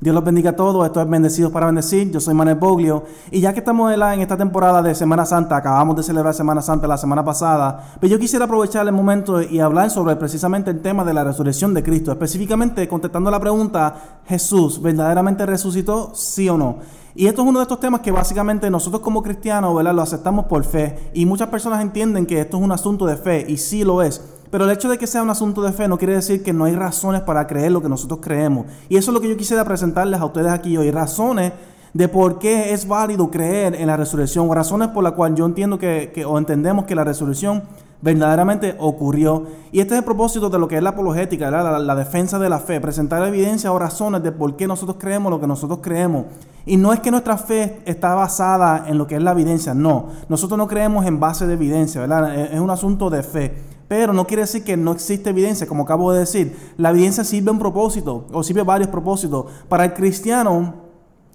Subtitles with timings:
[0.00, 3.42] Dios los bendiga a todos, esto es Bendecidos para Bendecir, yo soy Manuel Boglio y
[3.42, 6.96] ya que estamos en esta temporada de Semana Santa, acabamos de celebrar Semana Santa la
[6.96, 11.04] semana pasada, pero pues yo quisiera aprovechar el momento y hablar sobre precisamente el tema
[11.04, 16.78] de la resurrección de Cristo, específicamente contestando la pregunta, ¿Jesús verdaderamente resucitó, sí o no?
[17.14, 19.92] Y esto es uno de estos temas que básicamente nosotros como cristianos ¿verdad?
[19.92, 23.44] lo aceptamos por fe y muchas personas entienden que esto es un asunto de fe
[23.46, 24.22] y sí lo es.
[24.50, 26.64] Pero el hecho de que sea un asunto de fe no quiere decir que no
[26.64, 28.66] hay razones para creer lo que nosotros creemos.
[28.88, 30.90] Y eso es lo que yo quisiera presentarles a ustedes aquí hoy.
[30.90, 31.52] Razones
[31.94, 34.52] de por qué es válido creer en la resurrección.
[34.52, 37.62] Razones por las cuales yo entiendo que, o entendemos que la resurrección
[38.02, 39.46] verdaderamente ocurrió.
[39.70, 42.48] Y este es el propósito de lo que es la apologética, la, la, defensa de
[42.48, 46.24] la fe, presentar evidencia o razones de por qué nosotros creemos lo que nosotros creemos.
[46.66, 50.08] Y no es que nuestra fe está basada en lo que es la evidencia, no.
[50.28, 52.34] Nosotros no creemos en base de evidencia, ¿verdad?
[52.36, 53.69] Es un asunto de fe.
[53.90, 56.56] Pero no quiere decir que no existe evidencia, como acabo de decir.
[56.76, 59.46] La evidencia sirve un propósito, o sirve varios propósitos.
[59.68, 60.74] Para el cristiano,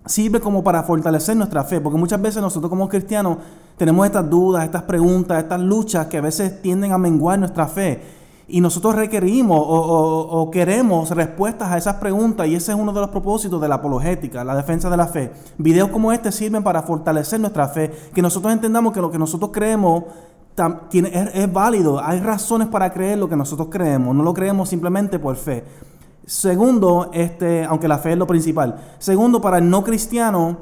[0.05, 3.39] sirve como para fortalecer nuestra fe, porque muchas veces nosotros como cristianos
[3.75, 7.99] tenemos estas dudas, estas preguntas, estas luchas que a veces tienden a menguar nuestra fe.
[8.47, 13.09] Y nosotros requerimos o, queremos respuestas a esas preguntas y ese es uno de los
[13.09, 15.33] propósitos de la apologética, la defensa de la fe.
[15.57, 19.51] Videos como este sirven para fortalecer nuestra fe, que nosotros entendamos que lo que nosotros
[19.51, 20.05] creemos
[20.57, 25.35] es, válido, hay razones para creer lo que nosotros creemos, no lo creemos simplemente por
[25.35, 25.63] fe.
[26.25, 28.75] Segundo, este, aunque la fe es lo principal.
[28.97, 30.57] Segundo, para el no cristiano,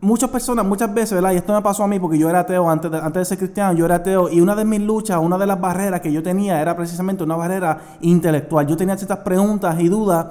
[0.00, 1.32] muchas personas, muchas veces, ¿verdad?
[1.32, 3.38] Y esto me pasó a mí porque yo era ateo antes de, antes de ser
[3.38, 6.22] cristiano, yo era ateo y una de mis luchas, una de las barreras que yo
[6.22, 8.66] tenía era precisamente una barrera intelectual.
[8.66, 10.26] Yo tenía ciertas preguntas y dudas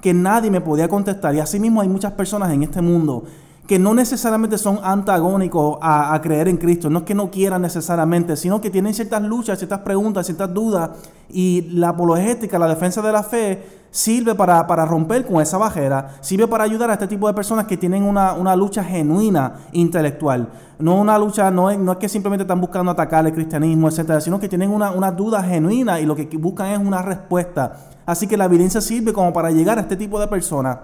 [0.00, 1.34] que nadie me podía contestar.
[1.34, 3.24] Y así mismo hay muchas personas en este mundo
[3.66, 8.36] que no necesariamente son antagónicos a, creer en Cristo, no es que no quieran necesariamente,
[8.36, 10.90] sino que tienen ciertas luchas, ciertas preguntas, ciertas dudas,
[11.28, 16.46] y la apologética, la defensa de la fe, sirve para, romper con esa bajera, sirve
[16.46, 20.48] para ayudar a este tipo de personas que tienen una, lucha genuina intelectual.
[20.78, 24.20] No una lucha, no es, no es que simplemente están buscando atacar el cristianismo, etcétera,
[24.20, 27.76] sino que tienen una, una duda genuina y lo que buscan es una respuesta.
[28.04, 30.78] Así que la evidencia sirve como para llegar a este tipo de personas.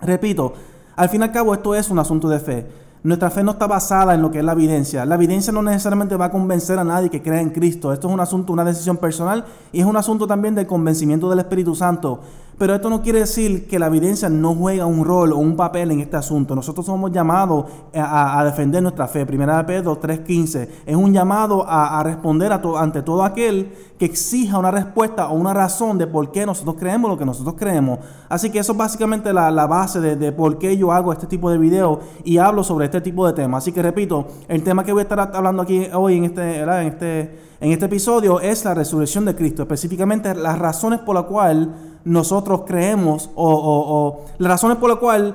[0.00, 0.54] Repito,
[0.98, 2.66] al fin y al cabo, esto es un asunto de fe.
[3.02, 5.04] Nuestra fe no está basada en lo que es la evidencia.
[5.04, 7.92] La evidencia no necesariamente va a convencer a nadie que crea en Cristo.
[7.92, 11.38] Esto es un asunto, una decisión personal y es un asunto también del convencimiento del
[11.38, 12.20] Espíritu Santo.
[12.58, 15.92] Pero esto no quiere decir que la evidencia no juega un rol o un papel
[15.92, 16.56] en este asunto.
[16.56, 19.24] Nosotros somos llamados a, defender nuestra fe.
[19.24, 24.72] Primera de Pedro 3.15 es un llamado a, responder ante todo aquel que exija una
[24.72, 28.00] respuesta o una razón de por qué nosotros creemos lo que nosotros creemos.
[28.28, 31.58] Así que eso es básicamente la, base de, por qué yo hago este tipo de
[31.58, 33.62] videos y hablo sobre este tipo de temas.
[33.62, 36.68] Así que repito, el tema que voy a estar hablando aquí hoy en este, en
[36.68, 39.62] este, en este episodio es la resurrección de Cristo.
[39.62, 41.68] Específicamente las razones por las cuales
[42.04, 45.34] nosotros creemos o, las razones por las cuales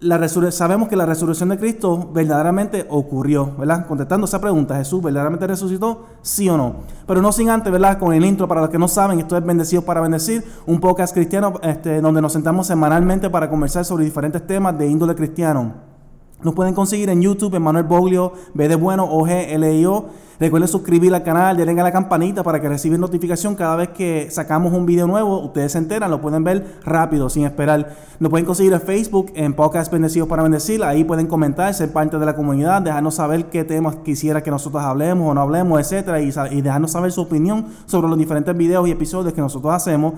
[0.00, 3.86] la sabemos que la resurrección de Cristo verdaderamente ocurrió, ¿verdad?
[3.86, 6.04] Contestando esa pregunta, ¿Jesús verdaderamente resucitó?
[6.20, 6.76] ¿Sí o no?
[7.06, 7.98] Pero no sin antes, ¿verdad?
[7.98, 11.14] Con el intro, para los que no saben, esto es Bendecidos para Bendecir, un podcast
[11.14, 15.95] cristiano este, donde nos sentamos semanalmente para conversar sobre diferentes temas de índole cristiano.
[16.42, 20.04] Nos pueden conseguir en YouTube, en Manuel Boglio, B de Bueno, O G.
[20.38, 24.28] Recuerden suscribir al canal, denle a la campanita para que reciban notificación cada vez que
[24.30, 25.40] sacamos un video nuevo.
[25.40, 27.96] Ustedes se enteran, lo pueden ver rápido, sin esperar.
[28.20, 30.84] Nos pueden conseguir en Facebook, en Podcast Bendecidos para Bendecir.
[30.84, 34.82] Ahí pueden comentar, ser parte de la comunidad, dejarnos saber qué temas quisiera que nosotros
[34.82, 38.86] hablemos o no hablemos, etcétera, y, y dejarnos saber su opinión sobre los diferentes videos
[38.86, 40.12] y episodios que nosotros hacemos.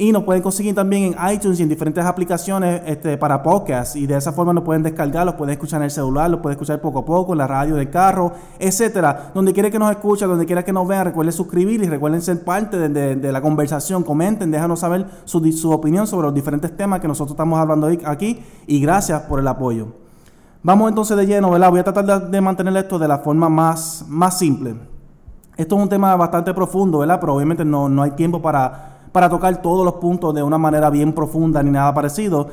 [0.00, 3.96] Y nos pueden conseguir también en iTunes y en diferentes aplicaciones este, para podcast.
[3.96, 6.56] Y de esa forma nos pueden descargar, los pueden escuchar en el celular, los pueden
[6.56, 9.30] escuchar poco a poco, en la radio del carro, etcétera.
[9.34, 12.42] Donde quiera que nos escuchen, donde quiera que nos vean, recuerden suscribir y recuerden ser
[12.42, 14.02] parte de, la conversación.
[14.02, 18.42] Comenten, déjanos saber su, su opinión sobre los diferentes temas que nosotros estamos hablando aquí.
[18.66, 19.88] Y gracias por el apoyo.
[20.62, 21.68] Vamos entonces de lleno, ¿verdad?
[21.68, 24.76] Voy a tratar de, mantener esto de la forma más, más simple.
[25.58, 27.20] Esto es un tema bastante profundo, ¿verdad?
[27.20, 30.90] Pero obviamente no, no hay tiempo para para tocar todos los puntos de una manera
[30.90, 32.48] bien profunda ni nada parecido.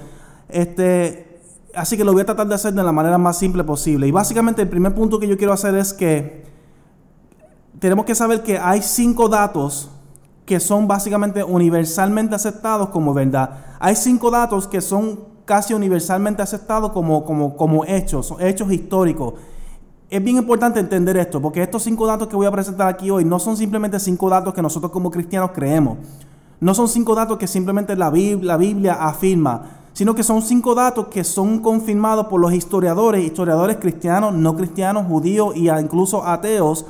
[0.50, 1.42] Este,
[1.76, 4.08] así que lo voy a tratar de hacer de la manera más simple posible.
[4.08, 6.46] Y básicamente el primer punto que yo quiero hacer es que
[7.80, 9.90] tenemos que saber que hay cinco datos
[10.46, 13.50] que son básicamente universalmente aceptados como verdad.
[13.80, 19.36] Hay cinco datos que son casi universalmente aceptados como, como, como hechos, hechos históricos.
[20.10, 23.26] Es bien importante entender esto, porque estos cinco datos que voy a presentar aquí hoy
[23.26, 25.98] no son simplemente cinco datos que nosotros como cristianos creemos.
[26.60, 31.24] No son cinco datos que simplemente la Biblia, afirma, sino que son cinco datos que
[31.24, 36.86] son confirmados por los historiadores, historiadores cristianos, no cristianos, judíos e incluso ateos,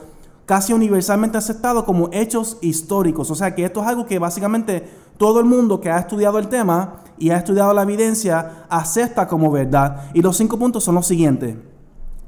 [0.45, 3.29] casi universalmente aceptado como hechos históricos.
[3.29, 4.87] O sea que esto es algo que básicamente
[5.17, 9.51] todo el mundo que ha estudiado el tema y ha estudiado la evidencia acepta como
[9.51, 10.09] verdad.
[10.13, 11.57] Y los cinco puntos son los siguientes.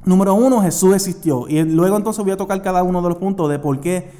[0.04, 1.46] Número uno, Jesús existió.
[1.48, 4.10] Y luego entonces voy a tocar cada uno de los puntos de por qué,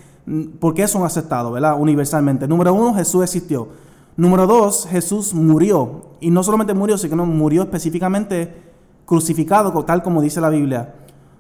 [0.58, 1.76] por qué son aceptados, ¿verdad?
[1.78, 2.46] Universalmente.
[2.46, 3.68] Número uno, Jesús existió.
[4.16, 6.02] Número dos, Jesús murió.
[6.20, 8.54] Y no solamente murió, sino que murió específicamente
[9.06, 10.94] crucificado, tal como dice la Biblia.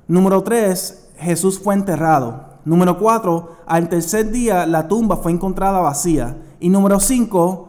[0.08, 2.48] Número tres, Jesús fue enterrado.
[2.64, 6.36] Número cuatro, al tercer día la tumba fue encontrada vacía.
[6.58, 7.68] Y número cinco,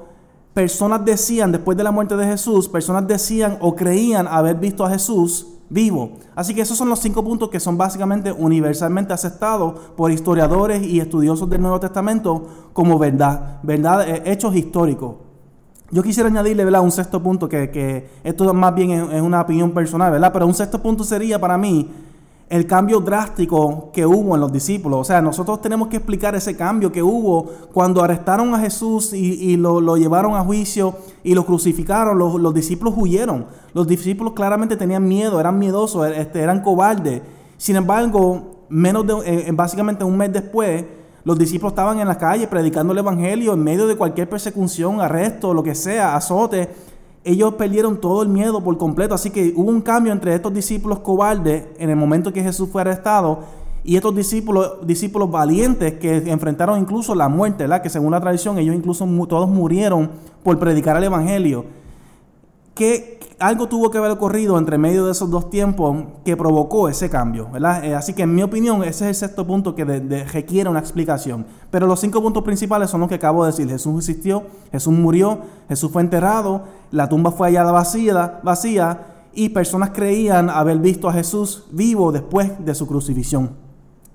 [0.54, 4.90] personas decían, después de la muerte de Jesús, personas decían o creían haber visto a
[4.90, 6.20] Jesús vivo.
[6.36, 11.00] Así que esos son los cinco puntos que son básicamente universalmente aceptados por historiadores y
[11.00, 15.16] estudiosos del Nuevo Testamento como verdad, verdad, eh, hechos históricos.
[15.90, 16.82] Yo quisiera añadirle ¿verdad?
[16.82, 20.32] un sexto punto, que, que esto más bien es, una opinión personal, ¿verdad?
[20.32, 21.90] pero un sexto punto sería para mí
[22.52, 25.00] el cambio drástico que hubo en los discípulos.
[25.00, 29.56] O sea, nosotros tenemos que explicar ese cambio que hubo cuando arrestaron a Jesús y,
[29.56, 32.20] lo, llevaron a juicio y lo crucificaron.
[32.20, 33.46] Los, discípulos huyeron.
[33.74, 37.22] Los discípulos claramente tenían miedo, eran miedosos, este, eran cobardes.
[37.56, 39.14] Sin embargo, menos de,
[39.48, 40.84] eh, básicamente un mes después,
[41.24, 45.54] los discípulos estaban en la calle predicando el Evangelio en medio de cualquier persecución, arresto,
[45.54, 46.70] lo que sea, azote
[47.24, 49.14] ellos perdieron todo el miedo por completo.
[49.14, 52.82] Así que hubo un cambio entre estos discípulos cobardes en el momento que Jesús fue
[52.82, 53.40] arrestado
[53.84, 57.82] y estos discípulos, discípulos valientes que enfrentaron incluso la muerte, ¿verdad?
[57.82, 60.12] que según la tradición ellos incluso todos murieron
[60.44, 61.66] por predicar el Evangelio.
[62.74, 67.10] Que algo tuvo que haber ocurrido entre medio de esos dos tiempos que provocó ese
[67.10, 67.84] cambio, ¿verdad?
[67.84, 69.84] Eh, así que en mi opinión ese es el sexto punto que
[70.32, 71.46] requiere una explicación.
[71.72, 73.68] Pero los cinco puntos principales son los que acabo de decir.
[73.68, 79.90] Jesús existió, Jesús murió, Jesús fue enterrado, la tumba fue hallada vacía, vacía y personas
[79.90, 83.52] creían haber visto a Jesús vivo después de su crucifixión.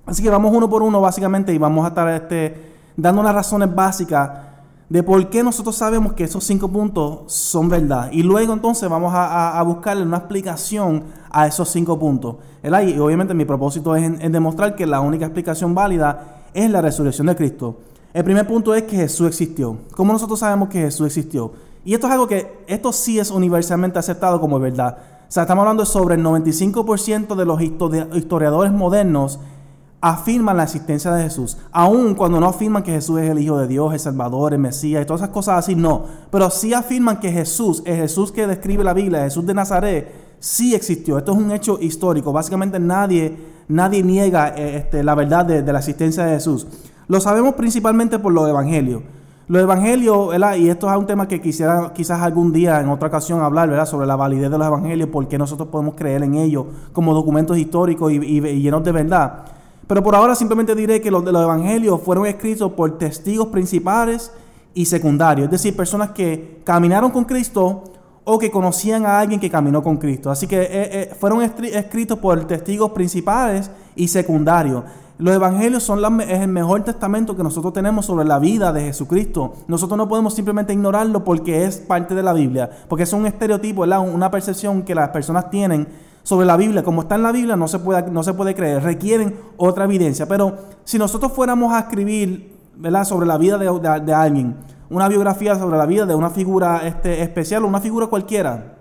[0.05, 3.75] Así que vamos uno por uno básicamente y vamos a estar este, dando unas razones
[3.75, 4.46] básicas
[4.89, 8.09] de por qué nosotros sabemos que esos cinco puntos son verdad.
[8.11, 12.37] Y luego entonces vamos a, buscarle una explicación a esos cinco puntos.
[12.63, 17.35] Y obviamente mi propósito es, demostrar que la única explicación válida es la resurrección de
[17.35, 17.77] Cristo.
[18.13, 19.77] El primer punto es que Jesús existió.
[19.95, 21.51] ¿Cómo nosotros sabemos que Jesús existió?
[21.83, 24.97] Y esto es algo que, esto sí es universalmente aceptado como verdad.
[25.27, 29.39] O sea, estamos hablando sobre el 95% de los historiadores modernos
[29.99, 33.67] afirman la existencia de Jesús, aun cuando no afirman que Jesús es el Hijo de
[33.67, 37.31] Dios, el Salvador, el Mesías y todas esas cosas así, no, pero sí afirman que
[37.31, 41.17] Jesús, el Jesús que describe la Biblia, Jesús de Nazaret, sí existió.
[41.17, 42.31] Esto es un hecho histórico.
[42.31, 43.35] Básicamente nadie,
[43.67, 46.67] nadie niega eh, este, la verdad de, la existencia de Jesús.
[47.07, 49.01] Lo sabemos principalmente por los evangelios.
[49.47, 50.55] Los evangelios, ¿verdad?
[50.57, 53.85] y esto es un tema que quisiera quizás algún día, en otra ocasión, hablar ¿verdad?
[53.85, 58.11] sobre la validez de los evangelios, porque nosotros podemos creer en ellos como documentos históricos
[58.11, 59.56] y llenos de verdad.
[59.87, 64.31] Pero por ahora simplemente diré que los de los evangelios fueron escritos por testigos principales
[64.73, 67.83] y secundarios, es decir, personas que caminaron con Cristo
[68.25, 70.29] o que conocían a alguien que caminó con Cristo.
[70.29, 74.83] Así que eh, eh, fueron escritos por testigos principales y secundarios.
[75.17, 79.53] Los evangelios son es el mejor testamento que nosotros tenemos sobre la vida de Jesucristo.
[79.67, 83.83] Nosotros no podemos simplemente ignorarlo porque es parte de la Biblia, porque es un estereotipo,
[83.83, 85.87] una percepción que las personas tienen
[86.27, 88.83] sobre la Biblia, como está en la Biblia, no se puede, no se puede creer,
[88.83, 90.27] requieren otra evidencia.
[90.27, 93.05] Pero si nosotros fuéramos a escribir ¿verdad?
[93.05, 94.57] sobre la vida de, alguien,
[94.89, 98.75] una biografía sobre la vida de una figura este, especial o una figura cualquiera,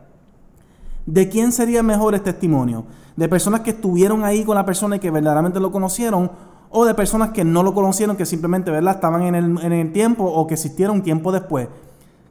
[1.07, 2.85] ¿de quién sería mejor el testimonio?
[3.15, 6.33] ¿De personas que estuvieron ahí con la persona y que verdaderamente lo conocieron?
[6.71, 8.97] ¿O de personas que no lo conocieron, que simplemente ¿verdad?
[8.97, 11.69] estaban en el, en el tiempo o que existieron tiempo después?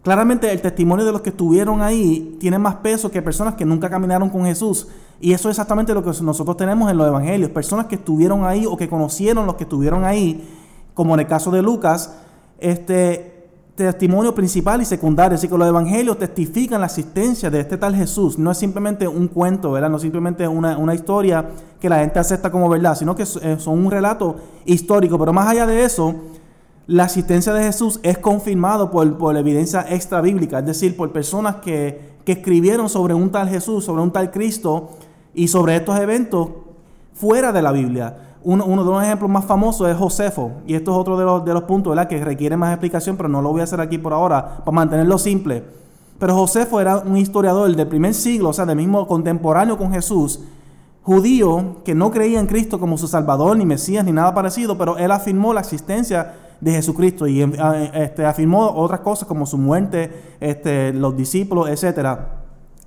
[0.06, 3.90] Claramente el testimonio de los que estuvieron ahí tiene más peso que personas que nunca
[3.90, 4.88] caminaron con Jesús.
[5.20, 7.50] Y eso es exactamente lo que nosotros tenemos en los evangelios.
[7.52, 10.48] Personas que estuvieron ahí o que conocieron los que estuvieron ahí,
[10.94, 12.16] como en el caso de Lucas,
[12.60, 13.34] este
[13.76, 15.36] testimonio principal y secundario.
[15.36, 18.38] Así que los evangelios testifican la existencia de este tal Jesús.
[18.38, 19.90] No es simplemente un cuento, ¿verdad?
[19.90, 21.46] No es simplemente una, una historia
[21.80, 25.20] que la gente acepta como verdad, sino que eh, son un relato histórico.
[25.20, 26.16] Pero más allá de eso,
[26.88, 31.56] la asistencia de Jesús es confirmado por, por evidencia extra bíblica, es decir, por personas
[31.58, 34.98] que, escribieron sobre un tal Jesús, sobre un tal Cristo
[35.36, 36.50] y sobre estos eventos
[37.14, 38.18] fuera de la Biblia.
[38.44, 41.54] Uno, de los ejemplos más famosos es Josefo, y esto es otro de los, de
[41.54, 44.58] los puntos que requiere más explicación, pero no lo voy a hacer aquí por ahora,
[44.64, 45.64] para mantenerlo simple.
[46.20, 50.42] Pero Josefo era un historiador del primer siglo, o sea, del mismo contemporáneo con Jesús,
[51.02, 54.98] judío, que no creía en Cristo como su Salvador, ni Mesías, ni nada parecido, pero
[54.98, 60.38] él afirmó la existencia de Jesucristo y ah, este, afirmó otras cosas como su muerte,
[60.40, 62.20] este, los discípulos, etc.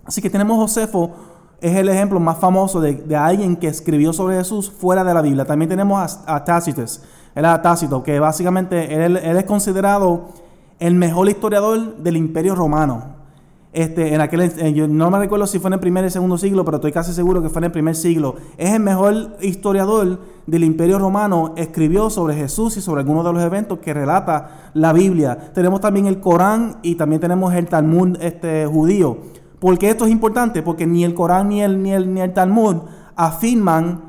[0.04, 1.10] Así que tenemos Josefo
[1.60, 5.44] es el ejemplo más famoso de, alguien que escribió sobre Jesús fuera de la Biblia.
[5.44, 7.02] También tenemos a, Tácites,
[7.34, 10.28] era Tácito, que básicamente él, es considerado
[10.78, 13.18] el mejor historiador del imperio romano.
[13.72, 16.64] Este, en aquel, yo no me recuerdo si fue en el primer y segundo siglo,
[16.64, 18.36] pero estoy casi seguro que fue en el primer siglo.
[18.56, 21.54] Es el mejor historiador del imperio romano.
[21.56, 25.36] Escribió sobre Jesús y sobre algunos de los eventos que relata la Biblia.
[25.54, 29.18] Tenemos también el Corán y también tenemos el Talmud este, judío.
[29.60, 30.62] ¿Por qué esto es importante?
[30.62, 32.76] Porque ni el Corán ni el, ni el, ni el Talmud
[33.16, 34.02] afirman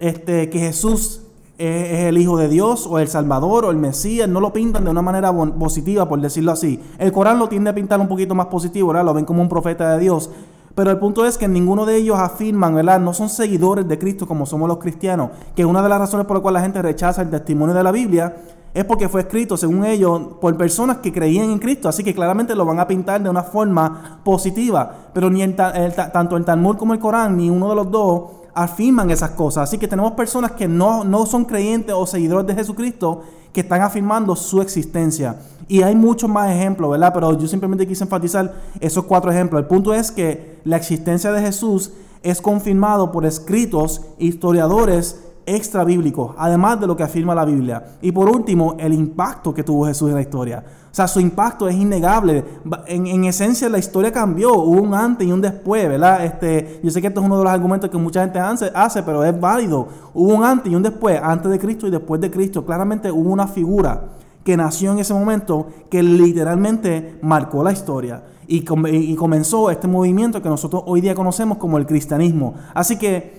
[0.00, 1.22] este, que Jesús
[1.58, 4.90] es, el Hijo de Dios o el Salvador o el Mesías, no lo pintan de
[4.90, 6.80] una manera positiva, por decirlo así.
[6.98, 9.04] El Corán lo tiende a pintar un poquito más positivo, ¿verdad?
[9.04, 10.30] Lo ven como un profeta de Dios.
[10.74, 13.00] Pero el punto es que ninguno de ellos afirman, ¿verdad?
[13.00, 15.30] No son seguidores de Cristo como somos los cristianos.
[15.54, 17.92] Que una de las razones por las cuales la gente rechaza el testimonio de la
[17.92, 18.36] Biblia
[18.76, 21.88] es porque fue escrito, según ellos, por personas que creían en Cristo.
[21.88, 25.08] Así que claramente lo van a pintar de una forma positiva.
[25.14, 29.30] Pero ni tanto el Talmud como el Corán, ni uno de los dos afirman esas
[29.30, 29.62] cosas.
[29.70, 33.80] Así que tenemos personas que no, no son creyentes o seguidores de Jesucristo que están
[33.80, 35.36] afirmando su existencia.
[35.68, 37.14] Y hay muchos más ejemplos, ¿verdad?
[37.14, 39.62] Pero yo simplemente quise enfatizar esos cuatro ejemplos.
[39.62, 41.92] El punto es que la existencia de Jesús
[42.22, 47.96] es confirmado por escritos, historiadores extra bíblicos, además de lo que afirma la Biblia.
[48.02, 50.64] Y por último, el impacto que tuvo Jesús en la historia.
[50.90, 52.44] O sea, su impacto es innegable.
[52.86, 54.54] En, esencia, la historia cambió.
[54.54, 56.24] Hubo un antes y un después, ¿verdad?
[56.24, 59.02] Este, yo sé que esto es uno de los argumentos que mucha gente hace, hace,
[59.04, 59.86] pero es válido.
[60.14, 62.66] Hubo un antes y un después, antes de Cristo y después de Cristo.
[62.66, 64.08] Claramente hubo una figura
[64.42, 70.40] que nació en ese momento que literalmente marcó la historia y, y comenzó este movimiento
[70.40, 72.54] que nosotros hoy día conocemos como el cristianismo.
[72.74, 73.35] Así que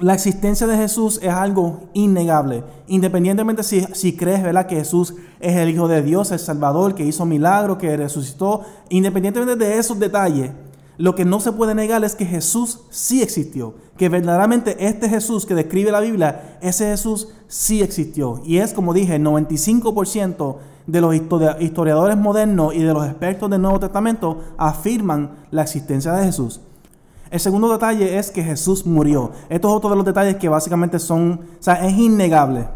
[0.00, 2.64] la existencia de Jesús es algo innegable.
[2.86, 7.26] Independientemente si, si, crees que Jesús es el Hijo de Dios, el Salvador, que hizo
[7.26, 10.52] milagros, que resucitó, independientemente de esos detalles,
[10.96, 13.74] lo que no se puede negar es que Jesús sí existió.
[13.96, 18.42] Que verdaderamente este Jesús que describe la Biblia, ese Jesús sí existió.
[18.44, 23.62] Y es, como dije, el 95% de los historiadores modernos y de los expertos del
[23.62, 26.60] Nuevo Testamento afirman la existencia de Jesús.
[27.30, 29.30] El segundo detalle es que Jesús murió.
[29.48, 32.66] Esto es otro de los detalles que básicamente son, o sea, es innegable.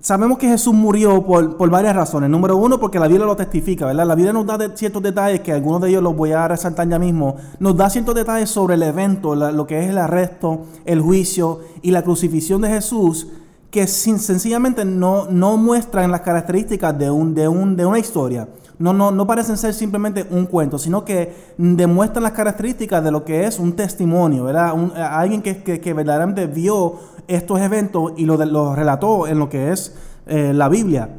[0.00, 2.30] Sabemos que Jesús murió por, por, varias razones.
[2.30, 4.06] Número uno, porque la Biblia lo testifica, ¿verdad?
[4.06, 6.98] La Biblia nos da ciertos detalles, que algunos de ellos los voy a resaltar ya
[6.98, 7.36] mismo.
[7.60, 11.92] Nos da ciertos detalles sobre el evento, lo que es el arresto, el juicio y
[11.92, 13.28] la crucifixión de Jesús,
[13.70, 18.48] que sin, sencillamente no, no muestran las características de, un, de, un, de una historia
[18.82, 23.24] no, no, no parecen ser simplemente un cuento, sino que demuestran las características de lo
[23.24, 24.74] que es un testimonio, ¿verdad?
[24.96, 26.96] Alguien que, que, verdaderamente vio
[27.28, 29.94] estos eventos y lo, relató en lo que es
[30.26, 31.10] eh, la Biblia.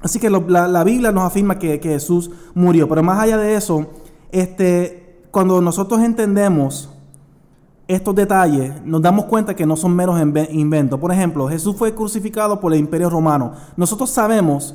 [0.00, 3.54] Así que la, la, Biblia nos afirma que, que, Jesús murió, pero más allá de
[3.54, 3.86] eso,
[4.32, 6.88] este, cuando nosotros entendemos
[7.86, 10.18] estos detalles, nos damos cuenta que no son meros
[10.50, 10.98] inventos.
[10.98, 13.52] Por ejemplo, Jesús fue crucificado por el imperio romano.
[13.76, 14.74] Nosotros sabemos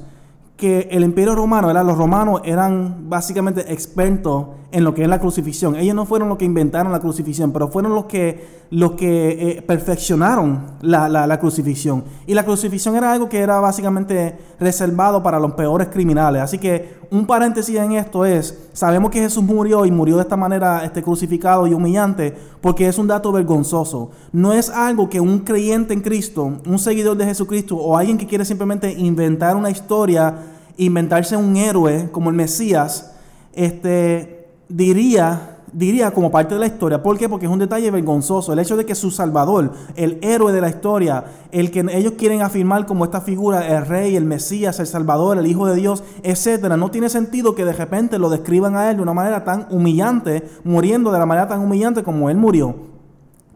[0.58, 5.76] que el imperio romano, los romanos eran básicamente expertos en lo que es la crucifixión.
[5.76, 9.62] Ellos no fueron los que inventaron la crucifixión, pero fueron los que, los que eh,
[9.62, 12.04] perfeccionaron la, la, crucifixión.
[12.26, 16.42] Y la crucifixión era algo que era básicamente reservado para los peores criminales.
[16.42, 20.38] Así que un paréntesis en esto es, sabemos que Jesús murió y murió de esta
[20.38, 24.10] manera este, crucificado y humillante porque es un dato vergonzoso.
[24.32, 28.26] No es algo que un creyente en Cristo, un seguidor de Jesucristo o alguien que
[28.26, 30.34] quiere simplemente inventar una historia,
[30.78, 33.14] inventarse un héroe como el Mesías,
[33.54, 37.02] este, diría, diría como parte de la historia.
[37.02, 37.30] ¿Por qué?
[37.30, 38.54] Porque es un detalle vergonzoso.
[38.54, 42.42] El hecho de que su Salvador, el héroe de la historia, el que ellos quieren
[42.42, 46.78] afirmar como esta figura, el rey, el Mesías, el Salvador, el Hijo de Dios, etcétera,
[46.78, 50.44] no tiene sentido que de repente lo describan a él de una manera tan humillante,
[50.64, 52.94] muriendo de la manera tan humillante como él murió.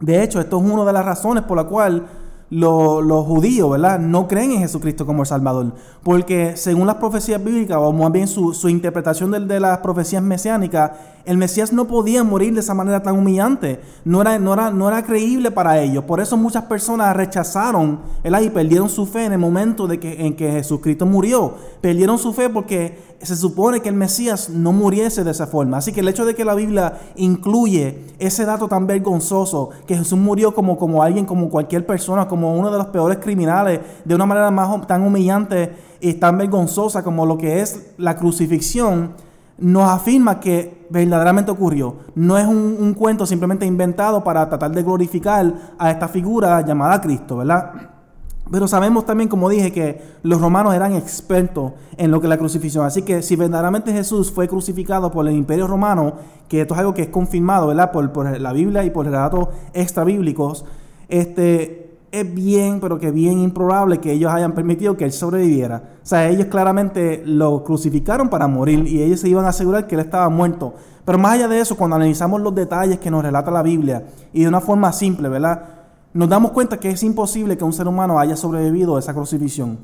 [0.00, 2.06] De hecho, esto es una de las razones por la cual
[2.50, 3.98] los, judíos, ¿verdad?
[3.98, 5.72] No creen en Jesucristo como el Salvador.
[6.02, 10.92] Porque según las profecías bíblicas, o más bien su, interpretación de, de, las profecías mesiánicas,
[11.28, 13.82] el Mesías no podía morir de esa manera tan humillante.
[14.02, 16.04] No era, no era, no era creíble para ellos.
[16.04, 18.40] Por eso muchas personas rechazaron ¿verdad?
[18.40, 21.54] y perdieron su fe en el momento de que, en que Jesucristo murió.
[21.82, 25.76] Perdieron su fe porque se supone que el Mesías no muriese de esa forma.
[25.76, 30.18] Así que el hecho de que la Biblia incluye ese dato tan vergonzoso, que Jesús
[30.18, 34.24] murió como, como alguien, como cualquier persona, como uno de los peores criminales, de una
[34.24, 39.12] manera más, tan humillante y tan vergonzosa como lo que es la crucifixión,
[39.58, 41.96] nos afirma que verdaderamente ocurrió.
[42.14, 47.38] No es un, cuento simplemente inventado para tratar de glorificar a esta figura llamada Cristo,
[47.38, 47.72] ¿verdad?
[48.50, 52.38] Pero sabemos también, como dije, que los romanos eran expertos en lo que es la
[52.38, 52.86] crucifixión.
[52.86, 56.14] Así que si verdaderamente Jesús fue crucificado por el imperio romano,
[56.48, 57.92] que esto es algo que es confirmado ¿verdad?
[57.92, 60.64] Por, por la Biblia y por relatos extra bíblicos,
[61.08, 65.96] este, es bien, pero que bien improbable que ellos hayan permitido que él sobreviviera.
[66.02, 69.94] O sea, ellos claramente lo crucificaron para morir y ellos se iban a asegurar que
[69.94, 70.74] él estaba muerto.
[71.04, 74.42] Pero más allá de eso, cuando analizamos los detalles que nos relata la Biblia y
[74.42, 75.78] de una forma simple, ¿verdad?
[76.12, 79.78] nos damos cuenta que es imposible que un ser humano haya sobrevivido a esa crucifixión.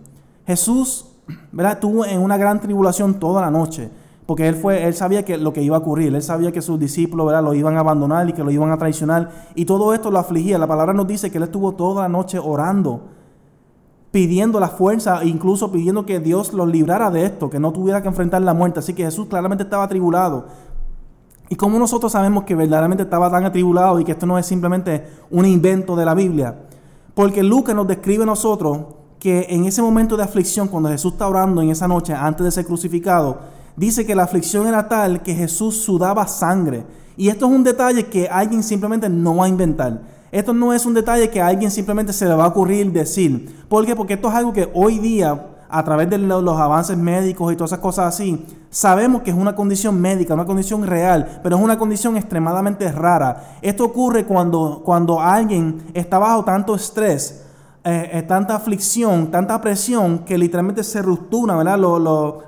[0.47, 1.07] Jesús,
[1.52, 1.78] ¿verdad?
[1.78, 3.90] Tuvo en una gran tribulación toda la noche,
[4.26, 6.78] porque él fue, él sabía que lo que iba a ocurrir, él sabía que sus
[6.78, 7.43] discípulos, ¿verdad?
[7.43, 10.59] Lo iban a abandonar y que lo iban a traicionar, y todo esto lo afligía.
[10.59, 13.02] La palabra nos dice que él estuvo toda la noche orando,
[14.11, 18.09] pidiendo la fuerza, incluso pidiendo que Dios lo librara de esto, que no tuviera que
[18.09, 18.78] enfrentar la muerte.
[18.78, 20.47] Así que Jesús claramente estaba atribulado.
[21.50, 25.04] ¿Y cómo nosotros sabemos que verdaderamente estaba tan atribulado y que esto no es simplemente
[25.31, 26.54] un invento de la Biblia?
[27.14, 28.78] Porque Lucas nos describe a nosotros
[29.19, 32.50] que en ese momento de aflicción, cuando Jesús está orando en esa noche antes de
[32.50, 33.38] ser crucificado,
[33.76, 36.85] dice que la aflicción era tal que Jesús sudaba sangre.
[37.16, 40.00] Y esto es un detalle que alguien simplemente no va a inventar.
[40.33, 43.64] Esto no es un detalle que a alguien simplemente se le va a ocurrir decir.
[43.69, 43.95] ¿Por qué?
[43.95, 47.71] Porque esto es algo que hoy día a través de los avances médicos y todas
[47.71, 51.76] esas cosas así, sabemos que es una condición médica, una condición real, pero es una
[51.76, 53.59] condición extremadamente rara.
[53.61, 57.43] Esto ocurre cuando, cuando alguien está bajo tanto estrés,
[57.87, 61.79] eh, eh, tanta aflicción, tanta presión, que literalmente se ruptura, ¿verdad?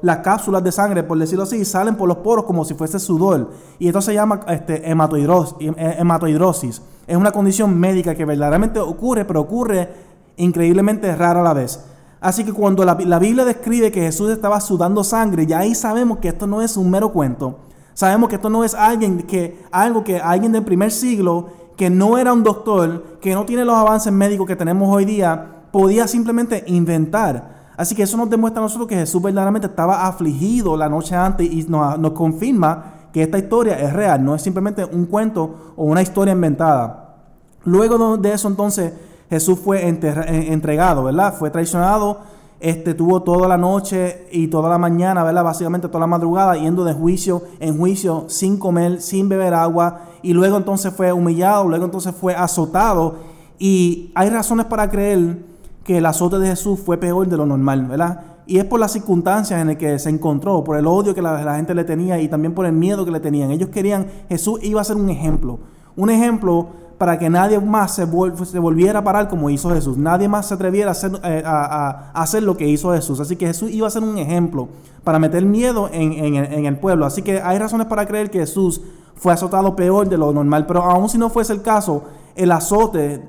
[0.01, 3.51] las cápsulas de sangre, por decirlo así, salen por los poros como si fuese sudor.
[3.79, 6.81] Y esto se llama este, hematoidrosis.
[7.07, 9.91] Es una condición médica que verdaderamente ocurre, pero ocurre
[10.39, 11.81] increíblemente rara a la vez.
[12.19, 16.29] Así que cuando la, Biblia describe que Jesús estaba sudando sangre, ya ahí sabemos que
[16.29, 17.59] esto no es un mero cuento.
[17.93, 22.19] Sabemos que esto no es alguien que, algo que alguien del primer siglo, que no
[22.19, 26.65] era un doctor, que no tiene los avances médicos que tenemos hoy día, podía simplemente
[26.67, 27.55] inventar.
[27.77, 31.47] Así que eso nos demuestra a nosotros que Jesús verdaderamente estaba afligido la noche antes
[31.51, 36.01] y nos, confirma que esta historia es real, no es simplemente un cuento o una
[36.01, 37.17] historia inventada.
[37.65, 38.93] Luego de eso entonces
[39.29, 41.35] Jesús fue entregado, ¿verdad?
[41.35, 42.21] Fue traicionado,
[42.61, 45.45] este, tuvo toda la noche y toda la mañana, ¿verdad?
[45.45, 50.33] Básicamente toda la madrugada yendo de juicio en juicio sin comer, sin beber agua y
[50.33, 53.17] luego entonces fue humillado, luego entonces fue azotado
[53.59, 55.45] y hay razones para creer
[55.85, 58.23] que el azote de Jesús fue peor de lo normal, ¿verdad?
[58.47, 61.43] Y es por las circunstancias en las que se encontró, por el odio que la,
[61.43, 63.51] la gente le tenía y también por el miedo que le tenían.
[63.51, 65.59] Ellos querían, Jesús iba a ser un ejemplo,
[65.97, 69.99] un ejemplo para que nadie más se, volviera a parar como hizo Jesús.
[69.99, 73.21] Nadie más se atreviera a hacer, eh, a, hacer, lo que hizo Jesús.
[73.21, 74.69] Así que Jesús iba a ser un ejemplo
[75.05, 77.05] para meter miedo en, el pueblo.
[77.05, 78.81] Así que hay razones para creer que Jesús
[79.15, 80.67] fue azotado peor de lo normal.
[80.67, 82.05] Pero aun si no fuese el caso,
[82.35, 83.23] el azote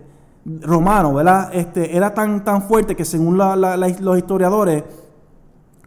[0.62, 1.50] romano, ¿verdad?
[1.54, 4.84] Este, era tan, tan fuerte que según los historiadores,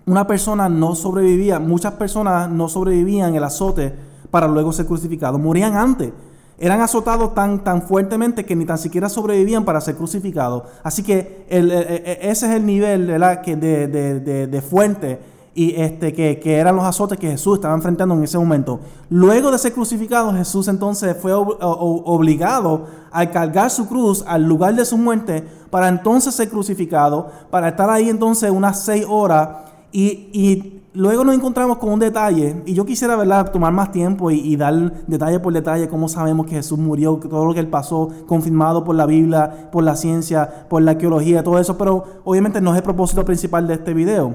[0.04, 3.94] una persona no sobrevivía, muchas personas no sobrevivían el azote
[4.30, 5.40] para luego ser crucificados.
[5.40, 6.12] Morían antes
[6.60, 10.64] eran azotados tan, tan fuertemente que ni tan siquiera sobrevivían para ser crucificados.
[10.82, 13.06] Así que e, ese es el nivel
[13.42, 15.18] Que de, de, de, fuente
[15.54, 18.80] y este, que, que, eran los azotes que Jesús estaba enfrentando en ese momento.
[19.08, 24.84] Luego de ser crucificado, Jesús entonces fue obligado a cargar su cruz al lugar de
[24.84, 29.48] su muerte para entonces ser crucificado, para estar ahí entonces unas seis horas
[29.92, 33.50] y luego nos encontramos con un detalle, y yo quisiera ¿verdad?
[33.52, 37.54] tomar más tiempo y, dar detalle por detalle cómo sabemos que Jesús murió, todo lo
[37.54, 41.78] que él pasó, confirmado por la Biblia, por la ciencia, por la arqueología, todo eso,
[41.78, 44.34] pero obviamente no es el propósito principal de este video.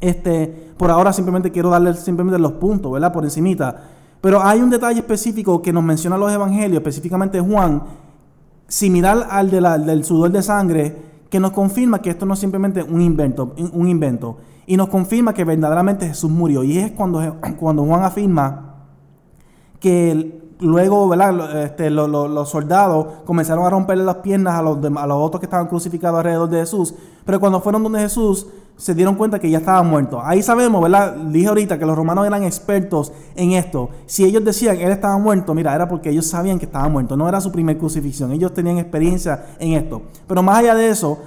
[0.00, 3.12] Este, por ahora simplemente quiero darle simplemente los puntos, ¿verdad?
[3.12, 3.82] Por encimita.
[4.20, 7.82] Pero hay un detalle específico que nos menciona los evangelios, específicamente Juan,
[8.68, 12.38] similar al de la, del sudor de sangre, que nos confirma que esto no es
[12.38, 14.36] simplemente un invento, un invento
[14.68, 16.62] y nos confirma que verdaderamente Jesús murió.
[16.62, 18.76] Y es cuando, cuando Juan afirma
[19.80, 25.40] que luego Este, los soldados comenzaron a romperle las piernas a los, a los otros
[25.40, 26.94] que estaban crucificados alrededor de Jesús.
[27.24, 30.20] Pero cuando fueron donde Jesús, se dieron cuenta que ya estaba muerto.
[30.22, 31.14] Ahí sabemos, ¿verdad?
[31.14, 33.90] Dije ahorita que los romanos eran expertos en esto.
[34.06, 37.16] Si ellos decían que él estaba muerto, mira, era porque ellos sabían que estaba muerto.
[37.16, 38.32] No era su primer crucifixión.
[38.32, 40.02] Ellos tenían experiencia en esto.
[40.26, 41.18] Pero más allá de eso,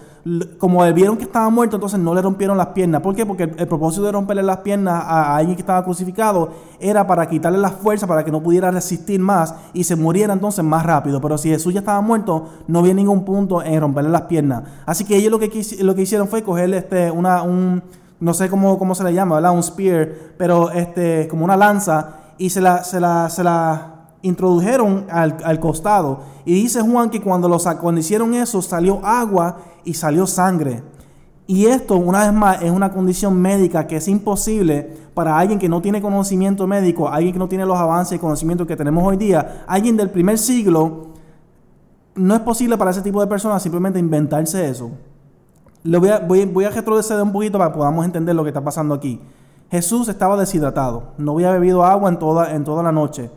[0.58, 3.02] como vieron que estaba muerto, entonces no le rompieron las piernas.
[3.02, 3.26] ¿Por qué?
[3.26, 7.60] Porque el, propósito de romperle las piernas a, alguien que estaba crucificado era para quitarle
[7.60, 11.22] la fuerza, para que no pudiera resistir más y se muriera entonces más rápido.
[11.22, 14.64] Pero si Jesús ya estaba muerto, no había ningún punto en romperle las piernas.
[14.86, 15.50] Así que ellos lo que,
[15.82, 17.84] lo que hicieron fue cogerle este, una, un,
[18.20, 19.52] no sé cómo, cómo se le llama, ¿verdad?
[19.52, 25.06] Un spear, pero este, como una lanza, y se la, se la, se la introdujeron
[25.10, 26.22] al, costado.
[26.46, 30.84] Y dice Juan que cuando, los, cuando hicieron eso salió agua y salió sangre.
[31.48, 35.70] Y esto, una vez más, es una condición médica que es imposible para alguien que
[35.70, 39.16] no tiene conocimiento médico, alguien que no tiene los avances y conocimientos que tenemos hoy
[39.16, 41.08] día, alguien del primer siglo,
[42.16, 44.92] no es posible para ese tipo de personas simplemente inventarse eso.
[45.84, 48.62] Lo voy, a, voy, a retroceder un poquito para que podamos entender lo que está
[48.62, 49.22] pasando aquí.
[49.72, 53.32] Jesús estaba deshidratado, no había bebido agua en toda, en toda la noche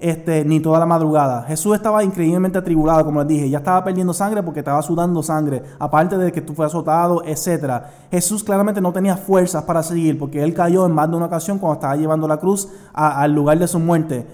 [0.00, 1.42] este, ni toda la madrugada.
[1.42, 5.62] Jesús estaba increíblemente atribulado, como les dije, ya estaba perdiendo sangre porque estaba sudando sangre,
[5.78, 7.82] aparte de que tú fue azotado, etc.
[8.10, 11.58] Jesús claramente no tenía fuerzas para seguir porque él cayó en más de una ocasión
[11.58, 14.26] cuando estaba llevando la cruz al lugar de su muerte.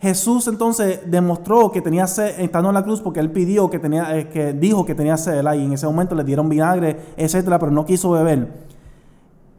[0.00, 4.16] Jesús entonces demostró que tenía sed estando en la cruz porque él pidió que tenía,
[4.16, 7.72] eh, que dijo que tenía sed, y en ese momento le dieron vinagre, etcétera, pero
[7.72, 8.68] no quiso beber.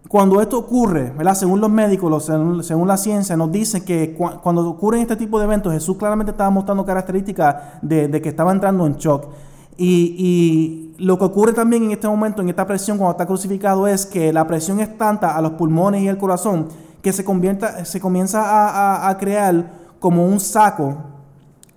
[0.10, 5.16] Cuando esto ocurre, según los médicos, según, la ciencia, nos dice que cuando ocurren este
[5.16, 9.28] tipo de eventos, Jesús claramente estaba mostrando características de, que estaba entrando en shock.
[9.78, 14.08] Y, lo que ocurre también en este momento, en esta presión, cuando está crucificado, es
[14.08, 16.70] que la presión es tanta a los pulmones y el corazón
[17.04, 20.98] que se, convierta, se comienza a crear como un saco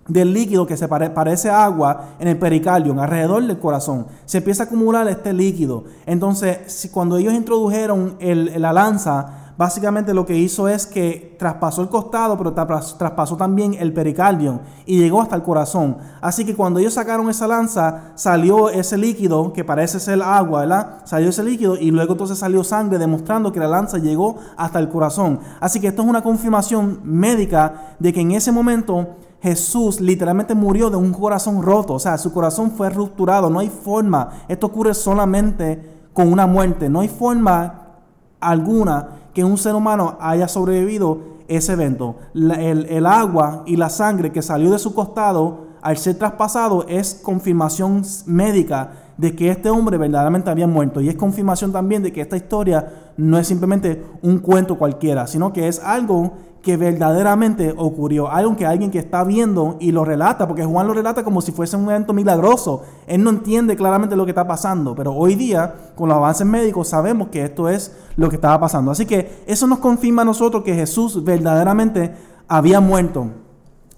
[0.09, 4.07] del líquido que se parece a agua en el pericardio, alrededor del corazón.
[4.25, 5.85] Se empieza a acumular este líquido.
[6.07, 11.89] Entonces, si cuando ellos introdujeron la lanza, básicamente lo que hizo es que traspasó el
[11.89, 15.99] costado, pero traspasó también el pericardio y llegó hasta el corazón.
[16.21, 20.97] Así que cuando ellos sacaron esa lanza, salió ese líquido que parece ser agua, ¿verdad?
[21.05, 24.89] Salió ese líquido y luego entonces salió sangre, demostrando que la lanza llegó hasta el
[24.89, 25.39] corazón.
[25.61, 30.89] Así que esto es una confirmación médica de que en ese momento Jesús literalmente murió
[30.89, 34.95] de un corazón roto, o sea, su corazón fue rupturado, no hay forma, esto ocurre
[34.95, 37.99] solamente con una muerte, no hay forma
[38.41, 42.17] alguna que un ser humano haya sobrevivido ese evento.
[42.35, 48.03] el, agua y la sangre que salió de su costado al ser traspasado es confirmación
[48.27, 52.37] médica de que este hombre verdaderamente había muerto y es confirmación también de que esta
[52.37, 58.57] historia no es simplemente un cuento cualquiera, sino que es algo que verdaderamente ocurrió, algo
[58.57, 61.77] que alguien que está viendo y lo relata, porque Juan lo relata como si fuese
[61.77, 62.83] un evento milagroso.
[63.09, 66.89] Él no entiende claramente lo que está pasando, pero hoy día, con los avances médicos,
[66.89, 68.93] sabemos que esto es lo que estaba pasando.
[68.93, 72.15] Así que eso nos confirma a nosotros que Jesús verdaderamente
[72.47, 73.27] había muerto.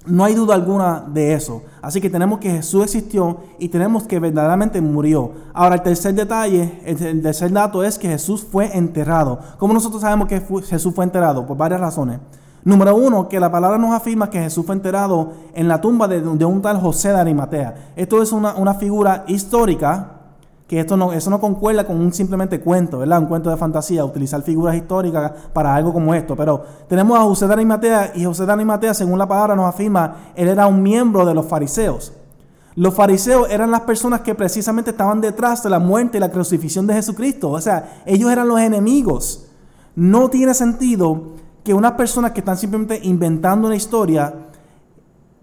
[0.07, 1.63] No hay duda alguna de eso.
[1.83, 5.33] Así que tenemos que Jesús existió y tenemos que verdaderamente murió.
[5.55, 9.39] Ahora, el tercer detalle, el tercer dato es que Jesús fue enterrado.
[9.59, 11.47] ¿Cómo nosotros sabemos que Jesús fue enterrado?
[11.47, 12.21] Por varias razones.
[12.65, 16.21] Número uno, que la palabra nos afirma que Jesús fue enterrado en la tumba de,
[16.47, 17.93] un tal José de Arimatea.
[17.95, 20.13] Esto es una, figura histórica,
[20.67, 23.19] que esto no, eso no concuerda con un simplemente cuento, ¿verdad?
[23.19, 26.35] Un cuento de fantasía, utilizar figuras históricas para algo como esto.
[26.37, 30.33] Pero tenemos a José de Arimatea y José de Arimatea, según la palabra nos afirma,
[30.35, 32.15] él era un miembro de los fariseos.
[32.77, 36.87] Los fariseos eran las personas que precisamente estaban detrás de la muerte y la crucifixión
[36.87, 37.51] de Jesucristo.
[37.51, 39.49] O sea, ellos eran los enemigos.
[39.95, 44.35] No tiene sentido que unas personas que están simplemente inventando una historia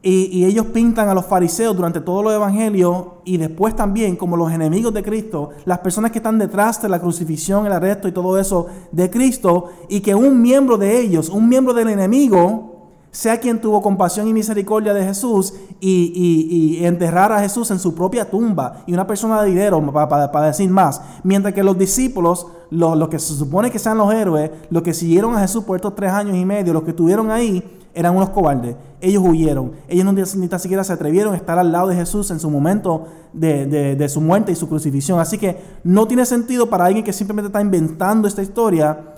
[0.03, 4.51] y, ellos pintan a los fariseos durante todos los evangelios y después también como los
[4.51, 8.39] enemigos de Cristo, las personas que están detrás de la crucifixión, el arresto y todo
[8.39, 12.70] eso de Cristo, y que un miembro de ellos, un miembro del enemigo,
[13.11, 18.29] sea quien tuvo compasión y misericordia de Jesús y, enterrar a Jesús en su propia
[18.29, 21.01] tumba y una persona de dinero para, decir más.
[21.23, 25.35] Mientras que los discípulos, los, que se supone que sean los héroes, los que siguieron
[25.35, 28.77] a Jesús por estos tres años y medio, los que estuvieron ahí, eran unos cobardes.
[29.01, 29.73] Ellos huyeron.
[29.89, 32.49] Ellos no, ni tan siquiera se atrevieron a estar al lado de Jesús en su
[32.49, 35.19] momento de, de su muerte y su crucifixión.
[35.19, 39.11] Así que no tiene sentido para alguien que simplemente está inventando esta historia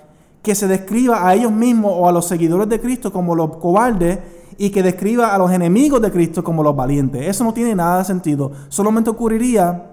[0.44, 4.20] que se describa a ellos mismos o a los seguidores de Cristo como los cobardes
[4.58, 7.26] y que describa a los enemigos de Cristo como los valientes.
[7.26, 8.52] Eso no tiene nada de sentido.
[8.68, 9.90] Solamente ocurriría,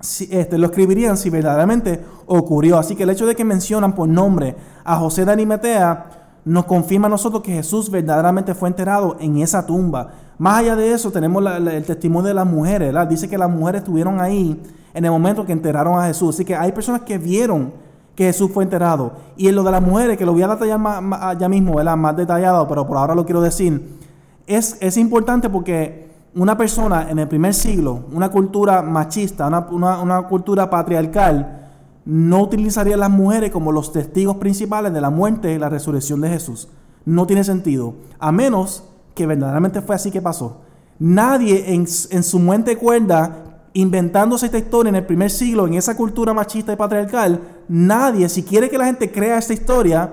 [0.00, 2.78] si, este, lo escribirían si verdaderamente ocurrió.
[2.78, 6.10] Así que el hecho de que mencionan por nombre a José de Arimatea
[6.44, 10.12] nos confirma a nosotros que Jesús verdaderamente fue enterrado en esa tumba.
[10.36, 12.94] Más allá de eso, tenemos el testimonio de las mujeres.
[13.08, 16.36] Dice que las mujeres estuvieron ahí en el momento que enterraron a Jesús.
[16.36, 17.87] Así que hay personas que vieron
[18.18, 19.12] que Jesús fue enterrado.
[19.36, 21.96] Y en lo de las mujeres, que lo voy a detallar más, ya mismo, ¿verdad?
[21.96, 23.96] más detallado, pero por ahora lo quiero decir,
[24.44, 30.22] es, es importante porque una persona en el primer siglo, una cultura machista, una, una,
[30.22, 31.70] cultura patriarcal,
[32.04, 36.20] no utilizaría a las mujeres como los testigos principales de la muerte y la resurrección
[36.20, 36.66] de Jesús.
[37.04, 38.82] No tiene sentido, a menos
[39.14, 40.62] que verdaderamente fue así que pasó.
[40.98, 45.96] Nadie en, en su mente cuerda inventándose esta historia en el primer siglo, en esa
[45.96, 50.12] cultura machista y patriarcal, nadie, si quiere que la gente crea esta historia,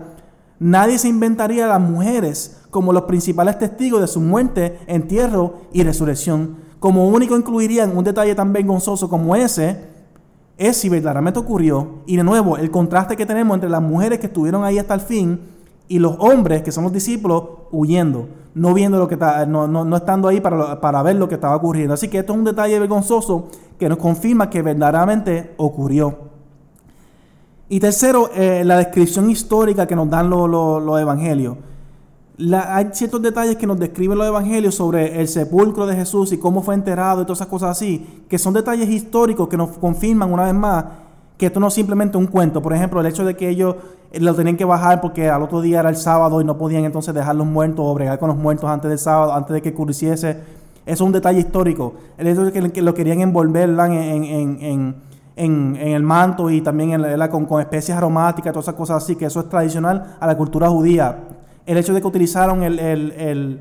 [0.59, 5.83] Nadie se inventaría a las mujeres como los principales testigos de su muerte, entierro y
[5.83, 6.57] resurrección.
[6.79, 9.95] Como único incluirían un detalle tan vergonzoso como ese,
[10.57, 12.03] es si verdaderamente ocurrió.
[12.05, 15.01] Y de nuevo, el contraste que tenemos entre las mujeres que estuvieron ahí hasta el
[15.01, 15.39] fin
[15.87, 19.97] y los hombres que son los discípulos huyendo, no viendo lo que está, no, no,
[19.97, 21.93] estando ahí para, para ver lo que estaba ocurriendo.
[21.93, 26.17] Así que esto es un detalle vergonzoso que nos confirma que verdaderamente ocurrió.
[27.67, 31.57] Y tercero, eh, la descripción histórica que nos dan los evangelios.
[32.53, 36.61] hay ciertos detalles que nos describen los evangelios sobre el sepulcro de Jesús y cómo
[36.61, 40.43] fue enterrado y todas esas cosas así, que son detalles históricos que nos confirman una
[40.43, 40.85] vez más
[41.37, 42.61] que esto no es simplemente un cuento.
[42.61, 43.75] Por ejemplo, el hecho de que ellos
[44.19, 47.13] lo tenían que bajar porque al otro día era el sábado y no podían entonces
[47.13, 50.29] dejar los muertos o bregar con los muertos antes del sábado, antes de que ocurriese.
[50.29, 50.39] Eso
[50.85, 51.93] es un detalle histórico.
[52.17, 54.95] El hecho de que lo querían envolver en
[55.35, 59.25] en, el manto y también en con, con, especies aromáticas, todas esas cosas así, que
[59.25, 61.17] eso es tradicional a la cultura judía.
[61.65, 62.61] El hecho de que utilizaron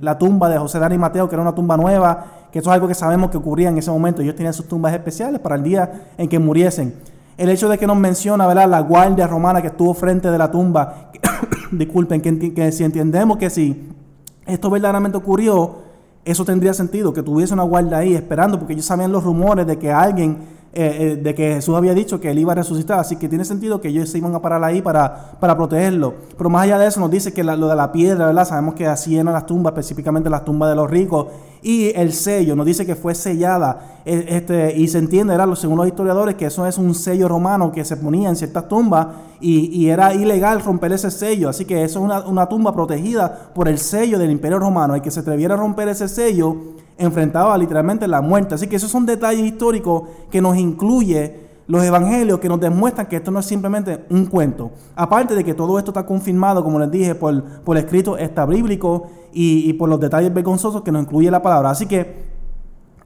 [0.01, 2.87] la tumba de José Dani Mateo, que era una tumba nueva, que eso es algo
[2.87, 4.23] que sabemos que ocurría en ese momento.
[4.23, 6.95] Ellos tenían sus tumbas especiales para el día en que muriesen.
[7.37, 8.69] El hecho de que nos menciona ¿verdad?
[8.69, 11.11] la guardia romana que estuvo frente de la tumba,
[11.73, 13.91] disculpen, que, que si entendemos que si
[14.47, 15.77] esto verdaderamente ocurrió,
[16.25, 19.79] eso tendría sentido, que tuviese una guardia ahí esperando, porque ellos sabían los rumores de
[19.79, 20.39] que alguien
[20.77, 23.45] eh, eh, de que Jesús había dicho que él iba a resucitar, así que tiene
[23.45, 26.15] sentido que ellos se iban a parar ahí para, para protegerlo.
[26.37, 28.45] Pero más allá de eso nos dice que lo de la piedra, ¿verdad?
[28.45, 31.29] Sabemos que así eran las tumbas, específicamente las tumbas de los ricos,
[31.63, 35.55] y el sello, nos dice que fue sellada, e, este, y se entiende, ¿verdad?
[35.55, 39.07] según los historiadores, que eso es un sello romano que se ponía en ciertas tumbas
[39.41, 43.69] y, era ilegal romper ese sello, así que eso es una, una tumba protegida por
[43.69, 48.07] el sello del imperio romano, y que se atreviera a romper ese sello enfrentaba literalmente
[48.09, 48.55] la muerte.
[48.55, 53.17] Así que esos son detalles históricos que nos incluye los evangelios que nos demuestran que
[53.17, 54.71] esto no es simplemente un cuento.
[54.95, 59.07] Aparte de que todo esto está confirmado, como les dije, por, por escrito está bíblico
[59.33, 61.71] y, y, por los detalles vergonzosos que nos incluye la palabra.
[61.71, 62.25] Así que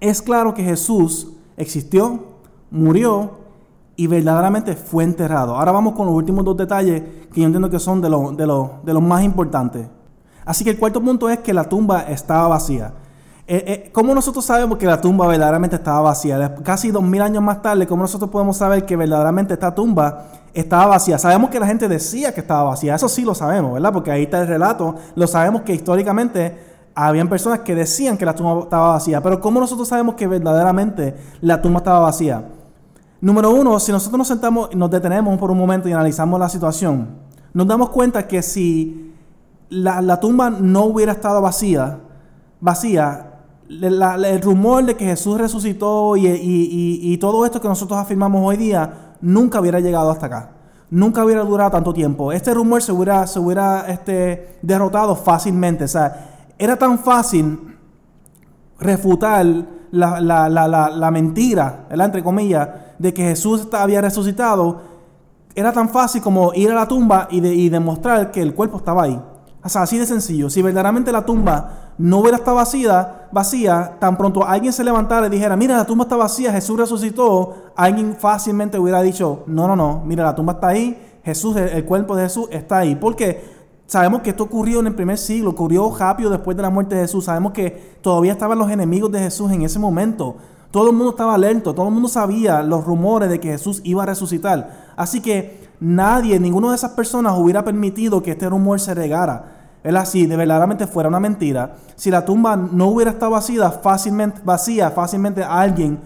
[0.01, 2.25] es claro que Jesús existió,
[2.71, 3.39] murió
[3.97, 5.57] y verdaderamente fue enterrado.
[5.57, 8.95] Ahora vamos con los últimos dos detalles que yo entiendo que son de, de, de
[8.95, 9.87] los más importantes.
[10.45, 12.93] Así que el cuarto punto es que la tumba estaba vacía.
[13.51, 16.55] Eh, eh, ¿Cómo nosotros sabemos que la tumba verdaderamente estaba vacía?
[16.63, 20.89] Casi dos mil años más tarde, ¿cómo nosotros podemos saber que verdaderamente esta tumba estaba
[20.89, 21.17] vacía?
[21.17, 23.91] Sabemos que la gente decía que estaba vacía, eso sí lo sabemos, ¿verdad?
[23.91, 26.59] Porque ahí está el relato, lo sabemos que históricamente
[26.95, 31.17] habían personas que decían que la tumba estaba vacía, pero ¿cómo nosotros sabemos que verdaderamente
[31.41, 32.45] la tumba estaba vacía?
[33.23, 36.51] Número uno, si nosotros nos sentamos y nos detenemos por un momento y analizamos la
[36.51, 37.09] situación,
[37.55, 39.15] nos damos cuenta que si
[39.71, 42.01] la, la tumba no hubiera estado vacía,
[42.61, 43.28] vacía,
[43.69, 49.61] el rumor de que Jesús resucitó y, todo esto que nosotros afirmamos hoy día nunca
[49.61, 50.51] hubiera llegado hasta acá.
[50.91, 52.33] Nunca hubiera durado tanto tiempo.
[52.33, 55.85] Este rumor se hubiera, se hubiera este, derrotado fácilmente.
[55.85, 57.77] O sea, era tan fácil
[58.81, 59.45] refutar
[59.91, 64.81] la, la, la, la mentira, entre comillas, de que Jesús había resucitado.
[65.55, 69.03] Era tan fácil como ir a la tumba y, y demostrar que el cuerpo estaba
[69.03, 69.21] ahí.
[69.69, 70.49] O sea, así de sencillo.
[70.49, 75.29] Si verdaderamente la tumba no hubiera estado vacía, vacía, tan pronto alguien se levantara y
[75.29, 80.03] dijera, mira, la tumba está vacía, Jesús resucitó, alguien fácilmente hubiera dicho, no, no, no,
[80.07, 82.95] mira, la tumba está ahí, Jesús, el, cuerpo de Jesús está ahí.
[82.97, 83.45] Porque
[83.87, 87.03] sabemos que esto ocurrió en el primer siglo, ocurrió rápido después de la muerte de
[87.03, 87.27] Jesús.
[87.27, 90.37] Sabemos que todavía estaban los enemigos de Jesús en ese momento.
[90.71, 94.05] Todo el mundo estaba alerta, todo el mundo sabía los rumores de que Jesús iba
[94.05, 94.95] a resucitar.
[94.97, 99.58] Así que nadie, ninguna de esas personas hubiera permitido que este rumor se regara.
[99.83, 100.05] ¿Verdad?
[100.07, 104.91] Si de verdaderamente fuera una mentira, si la tumba no hubiera estado vacía, fácilmente, vacía,
[104.91, 105.99] fácilmente alguien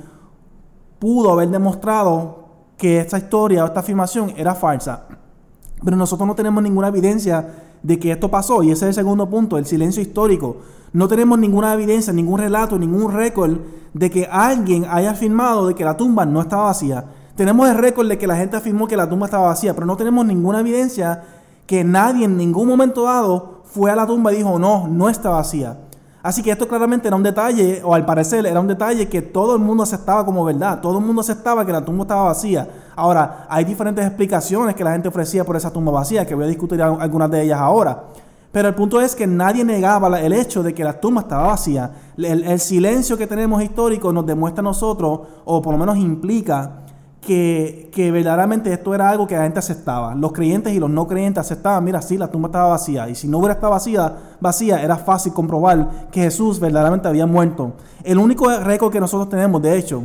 [0.99, 2.43] pudo haber demostrado
[2.77, 5.07] que esta historia o esta afirmación era falsa.
[5.85, 7.47] Pero nosotros no tenemos ninguna evidencia
[7.83, 8.63] de que esto pasó.
[8.63, 10.59] Y ese es el segundo punto, el silencio histórico.
[10.93, 13.59] No tenemos ninguna evidencia, ningún relato, ningún récord
[13.95, 17.05] de que alguien haya afirmado de que la tumba no estaba vacía.
[17.35, 19.97] Tenemos el récord de que la gente afirmó que la tumba estaba vacía, pero no
[19.97, 21.23] tenemos ninguna evidencia
[21.67, 25.31] que nadie en ningún momento dado fue a la tumba y dijo, no, no está
[25.31, 25.77] vacía.
[26.23, 29.57] Así que esto claramente era un detalle, o al parecer era un detalle que todo
[29.57, 30.81] el mundo aceptaba como verdad.
[30.81, 32.69] Todo el mundo aceptaba que la tumba estaba vacía.
[32.95, 36.49] Ahora, hay diferentes explicaciones que la gente ofrecía por esa tumba vacía, que voy a
[36.49, 38.05] discutir algunas de ellas ahora.
[38.53, 41.91] Pero el punto es que nadie negaba el hecho de que la tumba estaba vacía.
[42.17, 46.82] El, silencio que tenemos histórico nos demuestra a nosotros, o por lo menos implica,
[47.23, 50.15] que, que, verdaderamente esto era algo que la gente aceptaba.
[50.15, 53.09] Los creyentes y los no creyentes aceptaban, mira, sí, la tumba estaba vacía.
[53.09, 57.75] Y si no hubiera estado vacía, vacía, era fácil comprobar que Jesús verdaderamente había muerto.
[58.03, 60.03] El único récord que nosotros tenemos, de hecho,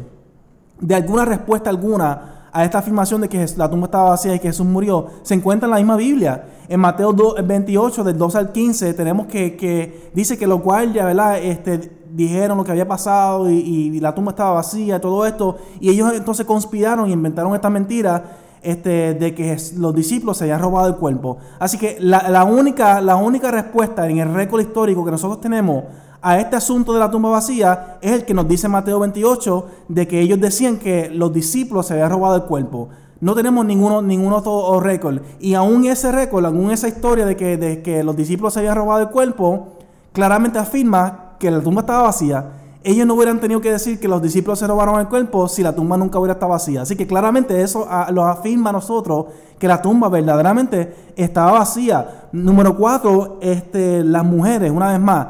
[0.80, 4.48] de alguna respuesta alguna a esta afirmación de que la tumba estaba vacía y que
[4.48, 6.46] Jesús murió se encuentra en la misma Biblia.
[6.70, 11.40] En Mateo 28, del 2 al 15, tenemos que, dice que los guardias, ¿verdad?
[11.40, 15.58] Este, dijeron lo que había pasado y, la tumba estaba vacía, todo esto.
[15.80, 20.60] Y ellos entonces conspiraron y inventaron esta mentira este, de que los discípulos se habían
[20.60, 21.38] robado el cuerpo.
[21.60, 25.84] Así que la, única, la única respuesta en el récord histórico que nosotros tenemos
[26.22, 30.08] a este asunto de la tumba vacía es el que nos dice Mateo 28, de
[30.08, 32.90] que ellos decían que los discípulos se habían robado el cuerpo.
[33.20, 35.22] No tenemos ninguno, ningún otro récord.
[35.40, 38.76] Y aún ese récord, aún esa historia de que, de que los discípulos se habían
[38.76, 39.78] robado el cuerpo,
[40.14, 42.46] claramente afirma que la tumba estaba vacía.
[42.84, 45.76] Ellos no hubieran tenido que decir que los discípulos se robaron el cuerpo si la
[45.76, 46.84] tumba nunca hubiera estado vacía.
[46.84, 49.26] Así que claramente eso ah, lo afirma a nosotros
[49.60, 52.30] que la tumba verdaderamente estaba vacía.
[52.32, 55.28] Número cuatro, este, las mujeres, una vez más,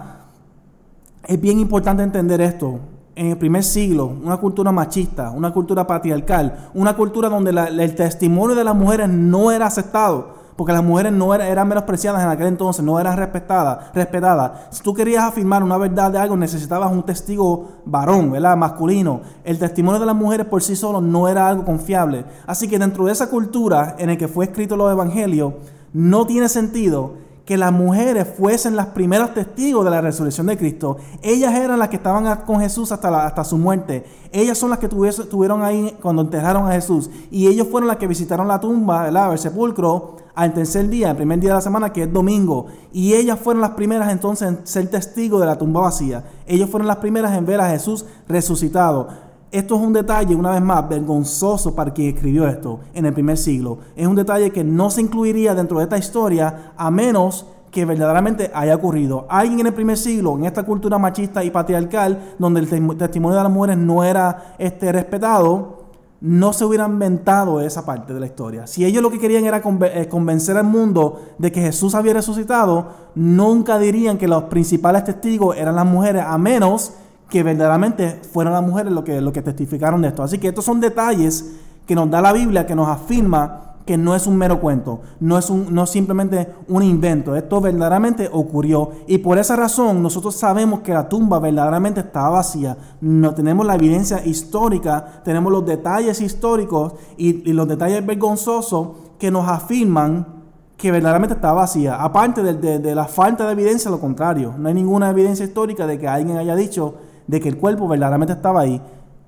[1.25, 2.79] es bien importante entender esto.
[3.15, 8.55] En el primer siglo, una cultura machista, una cultura patriarcal, una cultura donde el testimonio
[8.55, 12.83] de las mujeres no era aceptado, porque las mujeres no eran menospreciadas en aquel entonces,
[12.83, 14.51] no eran respetadas, respetadas.
[14.71, 18.57] Si tú querías afirmar una verdad de algo, necesitabas un testigo varón, ¿verdad?
[18.57, 19.21] Masculino.
[19.43, 22.25] El testimonio de las mujeres por sí solo no era algo confiable.
[22.47, 25.53] Así que dentro de esa cultura en la que fue escrito los evangelios,
[25.93, 30.97] no tiene sentido que las mujeres fuesen las primeras testigos de la resurrección de Cristo.
[31.21, 34.05] Ellas eran las que estaban con Jesús hasta, hasta su muerte.
[34.33, 37.09] Ellas son las que estuvieron ahí cuando enterraron a Jesús.
[37.31, 41.39] Y ellos fueron las que visitaron la tumba, el sepulcro, al tercer día, el primer
[41.39, 42.65] día de la semana, que es domingo.
[42.91, 46.25] Y ellas fueron las primeras entonces en ser testigos de la tumba vacía.
[46.45, 49.07] Ellos fueron las primeras en ver a Jesús resucitado.
[49.49, 53.37] Esto es un detalle, una vez más, vergonzoso para quien escribió esto en el primer
[53.37, 53.79] siglo.
[53.95, 58.51] Es un detalle que no se incluiría dentro de esta historia a menos que verdaderamente
[58.53, 59.25] haya ocurrido.
[59.29, 63.43] Alguien en el primer siglo, en esta cultura machista y patriarcal, donde el testimonio de
[63.43, 65.77] las mujeres no era este, respetado,
[66.19, 68.67] no se hubiera inventado esa parte de la historia.
[68.67, 72.87] Si ellos lo que querían era eh, convencer al mundo de que Jesús había resucitado,
[73.15, 78.63] nunca dirían que los principales testigos eran las mujeres, a menos que verdaderamente fueron las
[78.63, 80.23] mujeres lo que, lo que testificaron de esto.
[80.23, 81.53] Así que estos son detalles
[81.85, 85.37] que nos da la Biblia, que nos afirma que no es un mero cuento, no
[85.37, 90.93] es, no simplemente un invento, esto verdaderamente ocurrió y por esa razón nosotros sabemos que
[90.93, 97.53] la tumba verdaderamente estaba vacía, no tenemos la evidencia histórica, tenemos los detalles históricos y,
[97.53, 100.35] los detalles vergonzosos que nos afirman
[100.75, 104.73] que verdaderamente estaba vacía, aparte de, de la falta de evidencia, lo contrario, no hay
[104.73, 106.95] ninguna evidencia histórica de que alguien haya dicho
[107.27, 108.81] de que el cuerpo verdaderamente estaba ahí.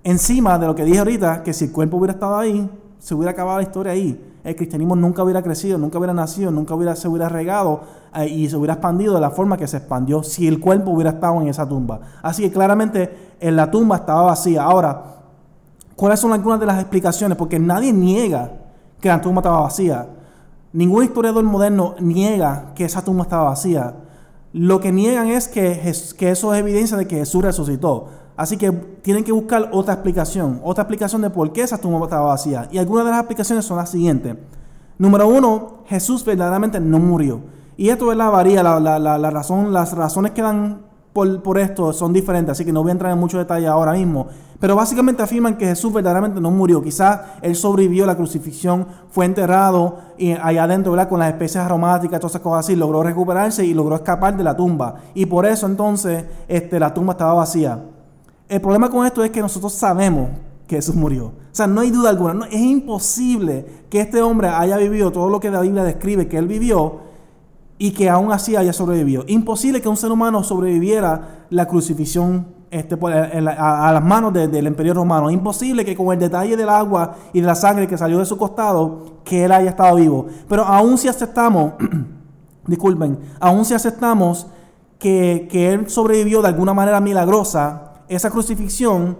[0.03, 3.31] Encima de lo que dije ahorita, que si el cuerpo hubiera estado ahí, se hubiera
[3.31, 4.25] acabado la historia ahí.
[4.43, 7.81] El cristianismo nunca hubiera crecido, nunca hubiera nacido, nunca hubiera, se hubiera regado
[8.15, 11.11] eh, y se hubiera expandido de la forma que se expandió si el cuerpo hubiera
[11.11, 11.99] estado en esa tumba.
[12.21, 14.63] Así que claramente en la tumba estaba vacía.
[14.63, 15.03] Ahora,
[15.95, 17.37] ¿cuáles son algunas de las explicaciones?
[17.37, 18.51] Porque nadie niega
[19.01, 20.07] que la tumba estaba vacía.
[20.71, 23.93] Ningún historiador moderno niega que esa tumba estaba vacía.
[24.53, 28.09] Lo que niegan es que, que eso es evidencia de que Jesús resucitó.
[28.35, 32.27] Así que tienen que buscar otra explicación, otra explicación de por qué esa tumba estaba
[32.27, 32.69] vacía.
[32.71, 34.37] Y algunas de las explicaciones son las siguientes.
[34.97, 37.41] Número uno, Jesús verdaderamente no murió.
[37.77, 40.81] Y esto es la varía, la, la, razón, las razones que dan
[41.13, 44.27] por, esto son diferentes, así que no voy a entrar en mucho detalle ahora mismo.
[44.59, 46.81] Pero básicamente afirman que Jesús verdaderamente no murió.
[46.81, 52.19] Quizás él sobrevivió a la crucifixión, fue enterrado y allá adentro con las especies aromáticas,
[52.19, 54.95] todas esas cosas así, logró recuperarse y logró escapar de la tumba.
[55.13, 57.83] Y por eso entonces este, la tumba estaba vacía.
[58.47, 60.29] El problema con esto es que nosotros sabemos
[60.67, 61.27] que Jesús murió.
[61.27, 62.45] O sea, no hay duda alguna.
[62.47, 66.47] es imposible que este hombre haya vivido todo lo que la Biblia describe que él
[66.47, 67.08] vivió
[67.81, 69.23] y que aún así haya sobrevivido.
[69.27, 75.31] Imposible que un ser humano sobreviviera la crucifixión este, a, las manos del imperio romano.
[75.31, 78.37] Imposible que con el detalle del agua y de la sangre que salió de su
[78.37, 80.27] costado, que él haya estado vivo.
[80.49, 81.73] Pero aún si aceptamos,
[82.67, 84.47] disculpen, aún si aceptamos
[84.99, 89.17] que, que él sobrevivió de alguna manera milagrosa, esa crucifixión,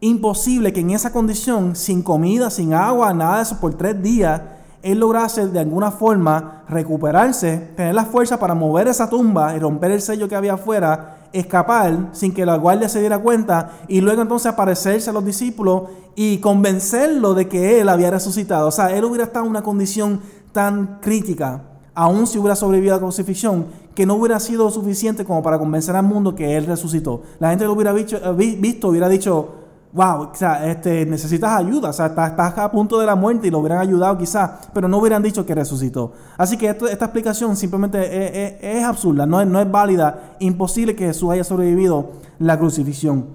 [0.00, 4.40] imposible que en esa condición, sin comida, sin agua, nada de eso, por tres días,
[4.86, 9.90] él lograse de alguna forma recuperarse, tener la fuerza para mover esa tumba y romper
[9.90, 14.22] el sello que había afuera escapar sin que la guardia se diera cuenta y luego
[14.22, 15.82] entonces aparecerse a los discípulos
[16.14, 18.68] y convencerlo de que él había resucitado.
[18.68, 20.20] O sea, él hubiera estado en una condición
[20.52, 21.62] tan crítica,
[21.94, 25.96] aun si hubiera sobrevivido a la crucifixión, que no hubiera sido suficiente como para convencer
[25.96, 27.22] al mundo que él resucitó.
[27.38, 31.92] La gente lo hubiera visto, visto hubiera dicho, wow, o sea, este, necesitas ayuda, o
[31.92, 35.22] sea, estás, a punto de la muerte y lo hubieran ayudado quizás, pero no hubieran
[35.22, 36.12] dicho que resucitó.
[36.36, 41.30] Así que esta explicación simplemente es, absurda, no es, no es válida, imposible que Jesús
[41.30, 43.26] haya sobrevivido la crucifixión.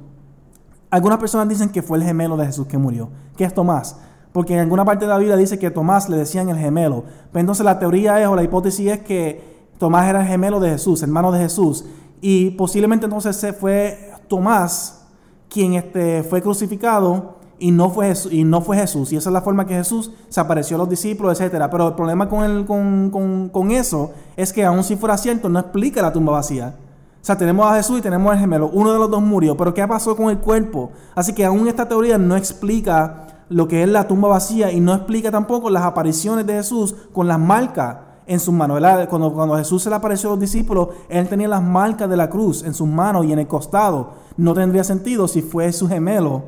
[0.91, 3.97] Algunas personas dicen que fue el gemelo de Jesús que murió, que es Tomás.
[4.31, 7.03] porque en alguna parte de la Biblia dice que Tomás le decían el gemelo.
[7.31, 10.69] Pero entonces la teoría es, o la hipótesis es que Tomás era el gemelo de
[10.69, 11.85] Jesús, hermano de Jesús.
[12.21, 15.00] Y posiblemente entonces se fue Tomás
[15.51, 19.11] quien este, fue crucificado y no, fue Jesús, y no fue Jesús.
[19.11, 21.67] Y esa es la forma que Jesús se apareció a los discípulos, etc.
[21.69, 25.49] Pero el problema con, el, con, con, con eso es que aun si fuera cierto,
[25.49, 26.75] no explica la tumba vacía.
[27.21, 28.69] O sea, tenemos a Jesús y tenemos al gemelo.
[28.73, 29.55] Uno de los dos murió.
[29.55, 30.91] Pero ¿qué pasó con el cuerpo?
[31.13, 34.95] Así que aún esta teoría no explica lo que es la tumba vacía y no
[34.95, 37.97] explica tampoco las apariciones de Jesús con las marcas
[38.33, 38.79] en sus manos.
[39.09, 42.29] Cuando, cuando Jesús se le apareció a los discípulos, él tenía las marcas de la
[42.29, 44.11] cruz en sus manos y en el costado.
[44.37, 46.43] No tendría sentido si fue su gemelo,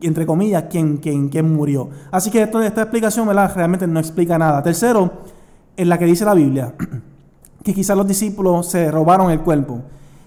[0.00, 1.88] entre comillas, quien, quien, quien murió.
[2.10, 4.60] Así que esta explicación realmente no explica nada.
[4.62, 5.10] Tercero,
[5.76, 6.74] en la que dice la Biblia,
[7.62, 9.82] que quizás los discípulos se robaron el cuerpo.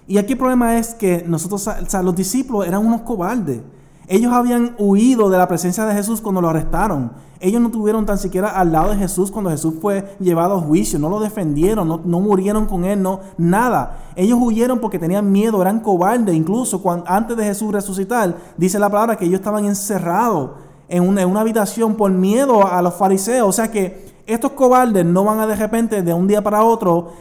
[0.06, 1.68] Y aquí el problema es que nosotros,
[2.02, 3.60] los discípulos eran unos cobardes.
[4.06, 7.12] Ellos habían huido de la presencia de Jesús cuando lo arrestaron.
[7.40, 10.98] Ellos no tuvieron tan siquiera al lado de Jesús cuando Jesús fue llevado a juicio.
[10.98, 13.98] No lo defendieron, no, murieron con él, no, nada.
[14.16, 16.34] Ellos huyeron porque tenían miedo, eran cobardes.
[16.34, 20.50] Incluso antes de Jesús resucitar, dice la palabra que ellos estaban encerrados
[20.88, 23.48] en una habitación por miedo a los fariseos.
[23.48, 27.12] O sea que estos cobardes no van a de repente, de un día para otro,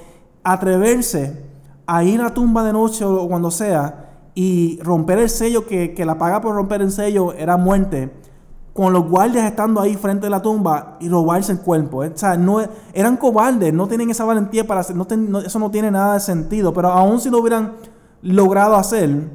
[0.43, 1.43] atreverse
[1.85, 4.02] a ir a la tumba de noche o cuando sea
[4.35, 8.11] y romper el sello, que, la paga por romper el sello era muerte,
[8.73, 12.03] con los guardias estando ahí frente a la tumba y robarse el cuerpo.
[12.03, 12.11] ¿eh?
[12.13, 12.59] O sea, no,
[12.93, 16.73] eran cobardes, no tienen esa valentía para hacer, no, eso no tiene nada de sentido,
[16.73, 17.73] pero aún si lo hubieran
[18.23, 19.29] logrado hacer,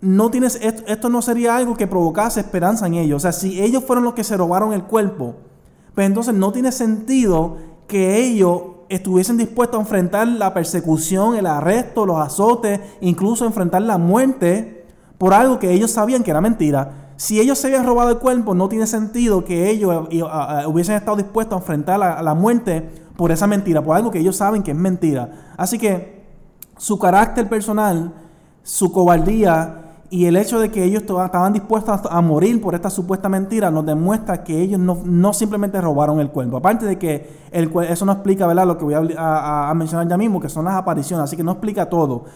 [0.00, 3.18] no tienes, esto, esto, no sería algo que provocase esperanza en ellos.
[3.18, 5.34] O sea, si ellos fueron los que se robaron el cuerpo,
[5.94, 7.56] pues entonces no tiene sentido
[7.86, 13.98] que ellos estuviesen dispuestos a enfrentar la persecución, el arresto, los azotes, incluso enfrentar la
[13.98, 14.86] muerte
[15.18, 17.12] por algo que ellos sabían que era mentira.
[17.16, 20.22] Si ellos se habían robado el cuerpo, no tiene sentido que ellos eh,
[20.66, 24.36] hubiesen estado dispuestos a enfrentar la, la muerte por esa mentira, por algo que ellos
[24.36, 25.54] saben que es mentira.
[25.56, 26.24] Así que
[26.76, 28.12] su carácter personal,
[28.62, 29.83] su cobardía
[30.14, 33.84] y el hecho de que ellos estaban dispuestos a morir por esta supuesta mentira nos
[33.84, 36.58] demuestra que ellos no, simplemente robaron el cuerpo.
[36.58, 38.64] Aparte de que el, eso no explica ¿verdad?
[38.64, 41.90] lo que voy a, mencionar ya mismo, que son las apariciones, así que no explica
[41.90, 42.26] todo.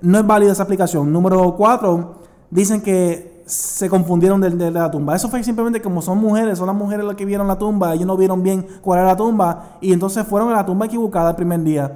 [0.00, 1.12] No es válida esa aplicación.
[1.12, 2.16] Número cuatro,
[2.50, 5.14] dicen que se confundieron de, de, la tumba.
[5.14, 8.08] Eso fue simplemente como son mujeres, son las mujeres las que vieron la tumba, ellos
[8.08, 11.36] no vieron bien cuál era la tumba y entonces fueron a la tumba equivocada el
[11.36, 11.92] primer día.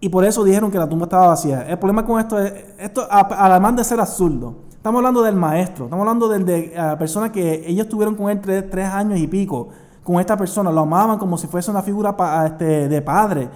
[0.00, 1.62] Y por eso dijeron que la tumba estaba vacía.
[1.62, 6.08] El problema con esto es, esto además de ser absurdo, estamos hablando del maestro, estamos
[6.08, 9.68] hablando de, la persona que ellos tuvieron con él tres, años y pico,
[10.02, 13.50] con esta persona, lo amaban como si fuese una figura este, de padre.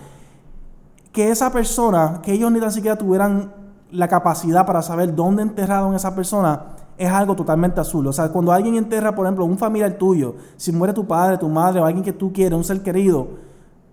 [1.11, 3.51] Que esa persona, que ellos ni tan siquiera tuvieran
[3.91, 8.11] la capacidad para saber dónde enterraron a esa persona, es algo totalmente absurdo.
[8.11, 11.49] O sea, cuando alguien enterra, por ejemplo, un familiar tuyo, si muere tu padre, tu
[11.49, 13.29] madre o alguien que tú quieres, un ser querido,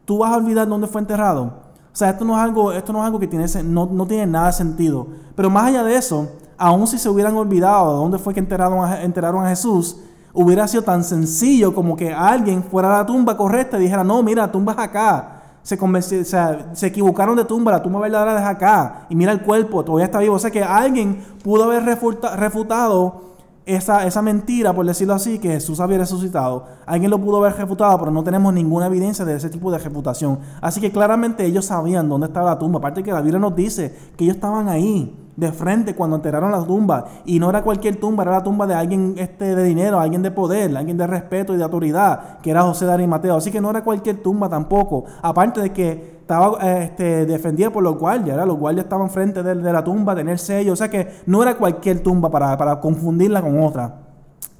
[0.04, 1.71] tú vas a olvidar dónde fue enterrado.
[1.94, 4.26] O sea, esto no es algo, esto no es algo que tiene, no, no tiene
[4.26, 5.08] nada sentido.
[5.36, 8.86] Pero más allá de eso, aun si se hubieran olvidado de dónde fue que enteraron
[8.86, 9.98] a, enteraron a Jesús,
[10.34, 14.24] hubiera sido tan sencillo como que alguien fuera a la tumba correcta y dijera, no,
[14.24, 15.38] mira, la tumba es acá.
[15.64, 19.06] Se, o sea, se equivocaron de tumba, la tumba verdadera es acá.
[19.10, 20.36] Y mira el cuerpo, todavía está vivo.
[20.36, 23.31] O sea que alguien pudo haber refutado
[23.66, 28.00] esa, esa mentira, por decirlo así, que Jesús había resucitado, alguien lo pudo haber refutado,
[28.00, 30.40] pero no tenemos ninguna evidencia de ese tipo de refutación.
[30.62, 32.80] Así que claramente ellos sabían dónde estaba la tumba.
[32.80, 36.64] Aparte que la Biblia nos dice que ellos estaban ahí, de frente, cuando enterraron la
[36.64, 37.06] tumba.
[37.26, 40.30] Y no era cualquier tumba, era la tumba de alguien este, de dinero, alguien de
[40.30, 43.36] poder, alguien de respeto y de autoridad, que era José de Arimateo.
[43.36, 45.06] Así que no era cualquier tumba tampoco.
[45.24, 49.74] Aparte de que estaba este, defendida por los guardias, los guardias estaban frente de, de,
[49.74, 53.64] la tumba, tener sello, o sea que no era cualquier tumba para, para confundirla con
[53.64, 53.96] otra.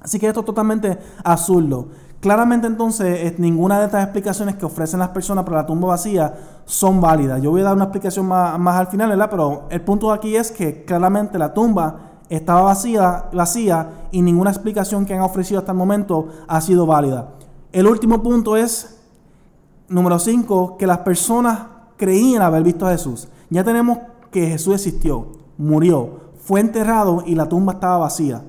[0.00, 1.90] Así que esto es totalmente absurdo.
[2.22, 6.32] Claramente entonces ninguna de estas explicaciones que ofrecen las personas para la tumba vacía
[6.64, 7.42] son válidas.
[7.42, 9.28] Yo voy a dar una explicación más, más al final, ¿verdad?
[9.28, 15.04] Pero el punto aquí es que claramente la tumba estaba vacía, vacía y ninguna explicación
[15.04, 17.30] que han ofrecido hasta el momento ha sido válida.
[17.72, 19.00] El último punto es
[19.88, 21.58] Número 5, que las personas
[21.96, 23.26] creían haber visto a Jesús.
[23.50, 23.98] Ya tenemos
[24.30, 25.26] que Jesús existió,
[25.58, 28.42] murió, fue enterrado y la tumba estaba vacía.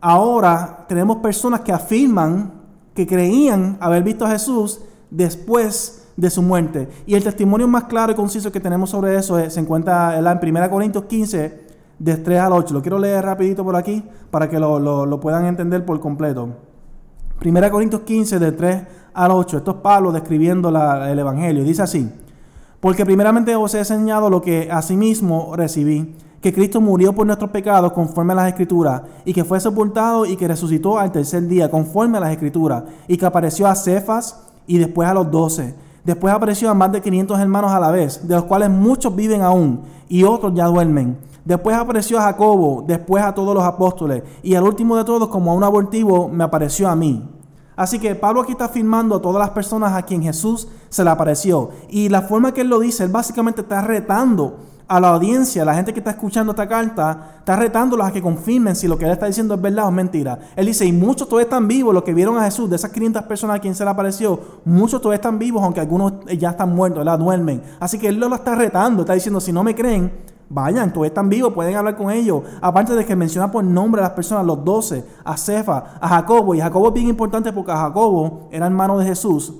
[0.00, 2.58] Ahora tenemos personas que afirman
[3.06, 4.80] creían haber visto a Jesús
[5.10, 6.88] después de su muerte.
[7.06, 10.70] Y el testimonio más claro y conciso que tenemos sobre eso se encuentra en 1
[10.70, 12.74] Corintios 15, de 3 al 8.
[12.74, 16.48] Lo quiero leer rapidito por aquí para que lo, lo puedan entender por completo.
[17.44, 18.82] 1 Corintios 15, de 3
[19.14, 19.58] al 8.
[19.58, 21.64] Esto es Pablo describiendo el Evangelio.
[21.64, 22.10] Dice así,
[22.80, 27.92] porque primeramente os he enseñado lo que asimismo recibí, que Cristo murió por nuestros pecados
[27.92, 32.18] conforme a las Escrituras, y que fue sepultado y que resucitó al tercer día conforme
[32.18, 35.74] a las Escrituras, y que apareció a Cefas y después a los doce.
[36.04, 39.42] Después apareció a más de 500 hermanos a la vez, de los cuales muchos viven
[39.42, 41.18] aún y otros ya duermen.
[41.44, 45.50] Después apareció a Jacobo, después a todos los apóstoles, y al último de todos, como
[45.50, 47.28] a un abortivo, me apareció a mí.
[47.76, 51.10] Así que Pablo aquí está afirmando a todas las personas a quien Jesús se le
[51.10, 51.70] apareció.
[51.88, 54.58] Y la forma que él lo dice, él básicamente está retando
[54.90, 58.74] a la audiencia, la gente que está escuchando esta carta, está retándolos a que confirmen
[58.74, 60.36] si lo que él está diciendo es verdad o es mentira.
[60.56, 63.22] Él dice, y muchos todavía están vivos, los que vieron a Jesús, de esas 500
[63.22, 67.04] personas a quien se le apareció, muchos todavía están vivos, aunque algunos ya están muertos,
[67.04, 67.20] ¿verdad?
[67.20, 67.62] Duermen.
[67.78, 70.12] Así que él lo está retando, está diciendo, si no me creen,
[70.48, 72.42] vayan, todavía están vivos, pueden hablar con ellos.
[72.60, 76.52] Aparte de que menciona por nombre a las personas, los doce, a Cefa, a Jacobo,
[76.56, 79.54] y Jacobo es bien importante porque Jacobo era hermano de Jesús,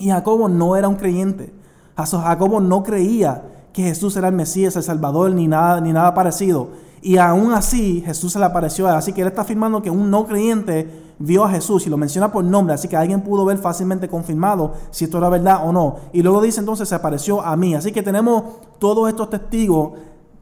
[0.00, 1.54] y Jacobo no era un creyente.
[1.96, 3.42] Jacobo no creía
[3.72, 6.68] que Jesús era el Mesías, el Salvador, ni nada, ni nada parecido.
[7.00, 8.88] Y aún así Jesús se le apareció.
[8.88, 10.88] Así que él está afirmando que un no creyente
[11.18, 12.74] vio a Jesús y lo menciona por nombre.
[12.74, 15.96] Así que alguien pudo ver fácilmente confirmado si esto era verdad o no.
[16.12, 17.74] Y luego dice entonces se apareció a mí.
[17.74, 18.44] Así que tenemos
[18.78, 19.92] todos estos testigos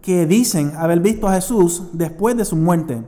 [0.01, 3.03] que dicen haber visto a Jesús después de su muerte.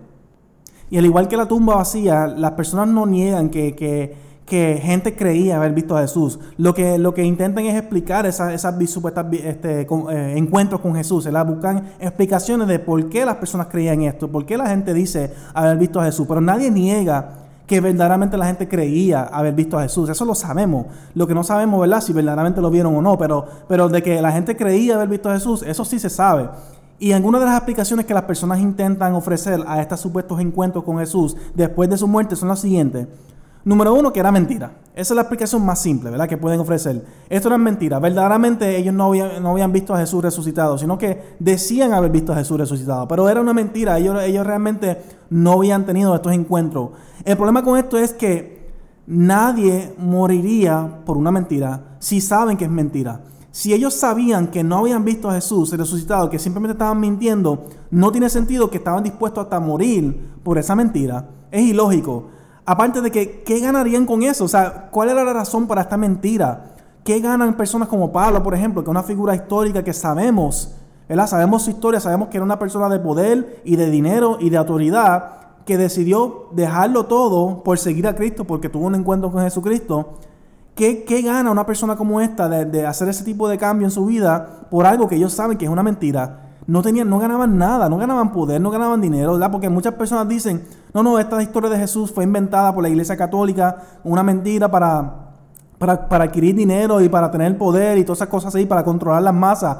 [0.90, 4.16] Y al igual que la tumba vacía, las personas no niegan que, que
[4.48, 6.38] que gente creía haber visto a Jesús.
[6.56, 11.24] Lo que, lo que intentan es explicar esas, esas supuestas este, eh, encuentros con Jesús.
[11.24, 11.46] ¿verdad?
[11.46, 15.76] Buscan explicaciones de por qué las personas creían esto, por qué la gente dice haber
[15.76, 16.26] visto a Jesús.
[16.26, 17.28] Pero nadie niega
[17.66, 20.08] que verdaderamente la gente creía haber visto a Jesús.
[20.08, 20.86] Eso lo sabemos.
[21.14, 22.00] Lo que no sabemos, ¿verdad?
[22.00, 23.18] Si verdaderamente lo vieron o no.
[23.18, 26.48] Pero, pero de que la gente creía haber visto a Jesús, eso sí se sabe.
[26.98, 30.98] Y algunas de las explicaciones que las personas intentan ofrecer a estos supuestos encuentros con
[30.98, 33.06] Jesús después de su muerte son las siguientes.
[33.64, 34.72] Número uno, que era mentira.
[34.94, 36.28] Esa es la explicación más simple, ¿verdad?
[36.28, 37.04] Que pueden ofrecer.
[37.28, 37.98] Esto era mentira.
[37.98, 42.58] Verdaderamente ellos no habían, visto a Jesús resucitado, sino que decían haber visto a Jesús
[42.58, 43.06] resucitado.
[43.06, 43.98] Pero era una mentira.
[43.98, 45.00] Ellos, ellos realmente
[45.30, 46.90] no habían tenido estos encuentros.
[47.24, 48.70] El problema con esto es que
[49.06, 53.20] nadie moriría por una mentira si saben que es mentira.
[53.50, 58.12] Si ellos sabían que no habían visto a Jesús resucitado, que simplemente estaban mintiendo, no
[58.12, 61.28] tiene sentido que estaban dispuestos hasta morir por esa mentira.
[61.50, 62.28] Es ilógico.
[62.70, 64.44] Aparte de que, ¿qué ganarían con eso?
[64.44, 66.66] O sea, ¿cuál era la razón para esta mentira?
[67.02, 70.74] ¿Qué ganan personas como Pablo, por ejemplo, que es una figura histórica que sabemos,
[71.08, 71.26] ¿verdad?
[71.28, 74.58] Sabemos su historia, sabemos que era una persona de poder y de dinero y de
[74.58, 75.30] autoridad
[75.64, 80.18] que decidió dejarlo todo por seguir a Cristo, porque tuvo un encuentro con Jesucristo.
[80.74, 83.90] ¿Qué, qué gana una persona como esta de, de hacer ese tipo de cambio en
[83.90, 86.47] su vida por algo que ellos saben que es una mentira?
[86.68, 89.50] No tenían, no ganaban nada, no ganaban poder, no ganaban dinero, ¿verdad?
[89.50, 93.16] Porque muchas personas dicen, no, no, esta historia de Jesús fue inventada por la Iglesia
[93.16, 95.30] Católica, una mentira para,
[95.78, 99.32] para, adquirir dinero y para tener poder y todas esas cosas ahí, para controlar las
[99.32, 99.78] masas.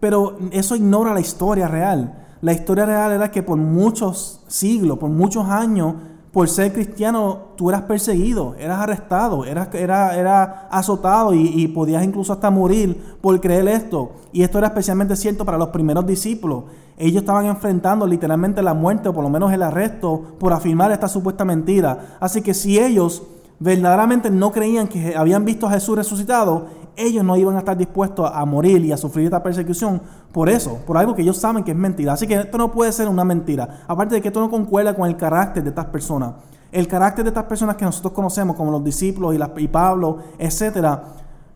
[0.00, 2.14] Pero eso ignora la historia real.
[2.40, 5.96] La historia real era que por muchos siglos, por muchos años,
[6.36, 12.50] por ser cristiano tú eras perseguido, eras arrestado, eras, era, azotado y, podías incluso hasta
[12.50, 14.10] morir por creer esto.
[14.34, 16.64] Y esto era especialmente cierto para los primeros discípulos.
[16.98, 21.08] Ellos estaban enfrentando literalmente la muerte o por lo menos el arresto por afirmar esta
[21.08, 22.18] supuesta mentira.
[22.20, 23.22] Así que si ellos
[23.58, 26.66] verdaderamente no creían que habían visto a Jesús resucitado,
[26.96, 30.00] ellos no iban a estar dispuestos a morir y a sufrir esta persecución
[30.32, 32.14] por eso, por algo que ellos saben que es mentira.
[32.14, 33.84] Así que esto no puede ser una mentira.
[33.86, 36.34] Aparte de que esto no concuerda con el carácter de estas personas.
[36.72, 41.02] El carácter de estas personas que nosotros conocemos, como los discípulos y, y Pablo, etcétera,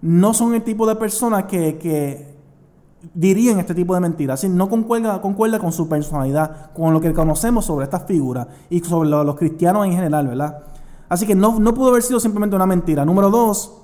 [0.02, 2.30] no son el tipo de personas que,
[3.14, 4.40] dirían este tipo de mentiras.
[4.40, 8.80] Así, no concuerda, concuerda con su personalidad, con lo que conocemos sobre estas figuras y
[8.80, 10.62] sobre los cristianos en general, ¿verdad?
[11.08, 13.04] Así que no, no pudo haber sido simplemente una mentira.
[13.04, 13.79] Número dos,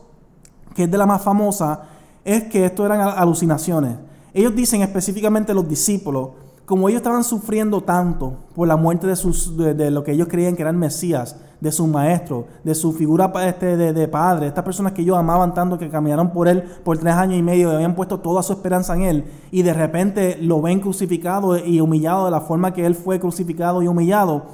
[0.76, 1.84] que es de la más famosa,
[2.22, 3.96] es que esto eran alucinaciones.
[4.34, 6.32] Ellos dicen específicamente los discípulos,
[6.66, 10.54] como ellos estaban sufriendo tanto por la muerte de, sus, de, lo que ellos creían
[10.54, 14.64] que era el Mesías, de su maestro, de su figura este, de, de, padre, estas
[14.64, 17.74] personas que ellos amaban tanto, que caminaron por él por tres años y medio y
[17.74, 22.26] habían puesto toda su esperanza en él, y de repente lo ven crucificado y humillado
[22.26, 24.44] de la forma que él fue crucificado y humillado,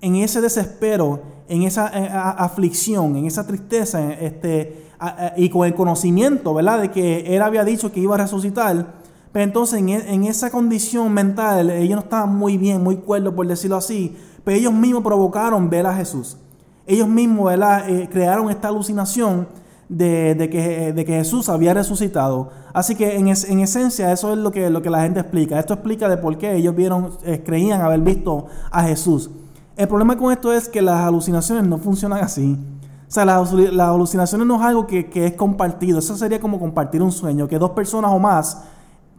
[0.00, 4.87] en ese desespero, en esa eh, aflicción, en esa tristeza, este,
[5.36, 6.80] y con el conocimiento, ¿verdad?
[6.80, 8.98] De que él había dicho que iba a resucitar.
[9.32, 13.34] Pero entonces en, e, en esa condición mental, ellos no estaban muy bien, muy cuerdos,
[13.34, 14.16] por decirlo así.
[14.44, 16.36] Pero ellos mismos provocaron ver a Jesús.
[16.86, 17.88] Ellos mismos, ¿verdad?
[17.88, 19.46] Eh, crearon esta alucinación
[19.88, 22.50] de, de, que, de, que, Jesús había resucitado.
[22.72, 25.58] Así que en, en, esencia eso es lo que, lo que la gente explica.
[25.58, 29.30] Esto explica de por qué ellos vieron, eh, creían haber visto a Jesús.
[29.76, 32.58] El problema con esto es que las alucinaciones no funcionan así.
[33.08, 35.98] O sea, las, alucinaciones no es algo que, es compartido.
[35.98, 38.64] Eso sería como compartir un sueño, que dos personas o más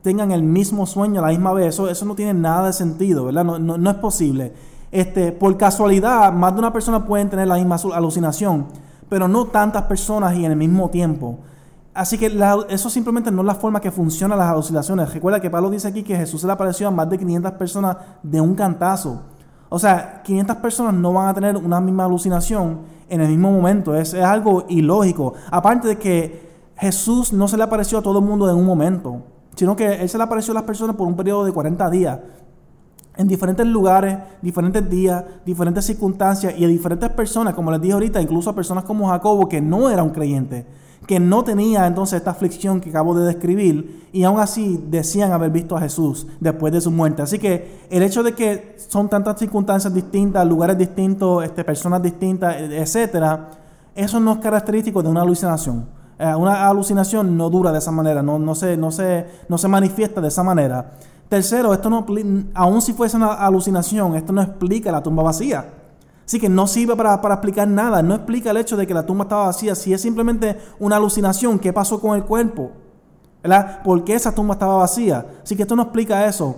[0.04, 1.70] tengan el mismo sueño a la misma vez.
[1.74, 3.44] Eso, eso no tiene nada de sentido, ¿verdad?
[3.44, 4.54] No, no, es posible.
[4.92, 8.68] Este, por casualidad, más de una persona puede tener la misma alucinación,
[9.10, 11.40] pero no tantas personas y en el mismo tiempo.
[11.96, 12.32] Así que
[12.70, 15.12] eso simplemente no es la forma que funcionan las alucinaciones.
[15.12, 17.98] Recuerda que Pablo dice aquí que Jesús se le apareció a más de 500 personas
[18.22, 19.24] de un cantazo.
[19.70, 23.96] O sea, 500 personas no van a tener una misma alucinación en el mismo momento.
[23.96, 25.34] Es, es algo ilógico.
[25.52, 29.22] Aparte de que Jesús no se le apareció a todo el mundo en un momento
[29.60, 32.18] sino que Él se le apareció a las personas por un periodo de 40 días,
[33.18, 38.22] en diferentes lugares, diferentes días, diferentes circunstancias y a diferentes personas, como les dije ahorita,
[38.22, 40.66] incluso a personas como Jacobo, que no era un creyente,
[41.10, 45.50] que no tenía entonces esta aflicción que acabo de describir, y aún así decían haber
[45.50, 47.24] visto a Jesús después de su muerte.
[47.24, 52.58] Así que el hecho de que son tantas circunstancias distintas, lugares distintos, este, personas distintas,
[52.58, 53.50] etcétera,
[53.96, 55.88] eso no es característico de una alucinación.
[56.20, 59.68] Eh, una alucinación no dura de esa manera, no, no, se, no, se, no se
[59.68, 60.92] manifiesta de esa manera.
[61.28, 62.06] Tercero, esto no,
[62.54, 65.66] aun si fuese una alucinación, esto no explica la tumba vacía.
[66.30, 69.04] Así que no sirve para, para, explicar nada, no explica el hecho de que la
[69.04, 69.74] tumba estaba vacía.
[69.74, 72.70] Si es simplemente una alucinación, ¿qué pasó con el cuerpo?
[73.42, 73.82] ¿Verdad?
[73.82, 75.26] ¿Por qué esa tumba estaba vacía?
[75.42, 76.56] Así que esto no explica eso.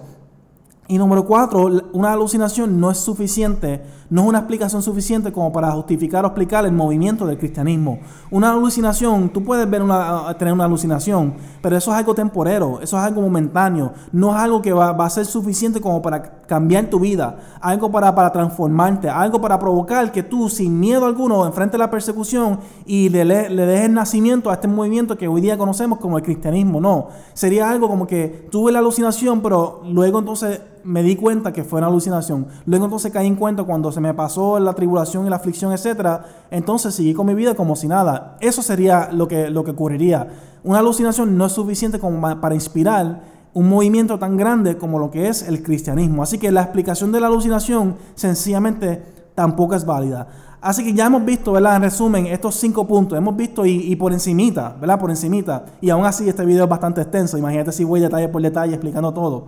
[0.88, 5.72] Y número cuatro, una alucinación no es suficiente, no es una explicación suficiente como para
[5.72, 8.00] justificar o explicar el movimiento del cristianismo.
[8.30, 12.98] Una alucinación, tú puedes ver una, tener una alucinación, pero eso es algo temporero, eso
[12.98, 17.00] es algo momentáneo, no es algo que va, a ser suficiente como para cambiar tu
[17.00, 21.90] vida, algo para, para transformarte, algo para provocar que tú sin miedo alguno enfrente la
[21.90, 26.24] persecución y le, le dejes nacimiento a este movimiento que hoy día conocemos como el
[26.24, 26.82] cristianismo.
[26.82, 31.64] No, sería algo como que tuve la alucinación, pero luego entonces me di cuenta que
[31.64, 32.48] fue una alucinación.
[32.66, 36.26] Luego entonces caí en cuenta cuando se me pasó la tribulación y la aflicción, etcétera.
[36.50, 38.38] Entonces seguí con mi vida como si nada.
[38.42, 40.28] Eso sería lo que, lo que ocurriría.
[40.64, 43.22] Una alucinación no es suficiente como para inspirar
[43.54, 46.24] un movimiento tan grande como lo que es el cristianismo.
[46.24, 49.04] Así que la explicación de la alucinación sencillamente
[49.36, 50.28] tampoco es válida.
[50.62, 51.78] Así que ya hemos visto, ¿verdad?
[51.78, 53.18] En resumen, estos cinco puntos.
[53.18, 55.00] Hemos visto y, y, por encimita, ¿verdad?
[55.00, 55.66] Por encimita.
[55.82, 57.38] Y aún así este video es bastante extenso.
[57.38, 59.48] Imagínate si voy detalle por detalle explicando todo.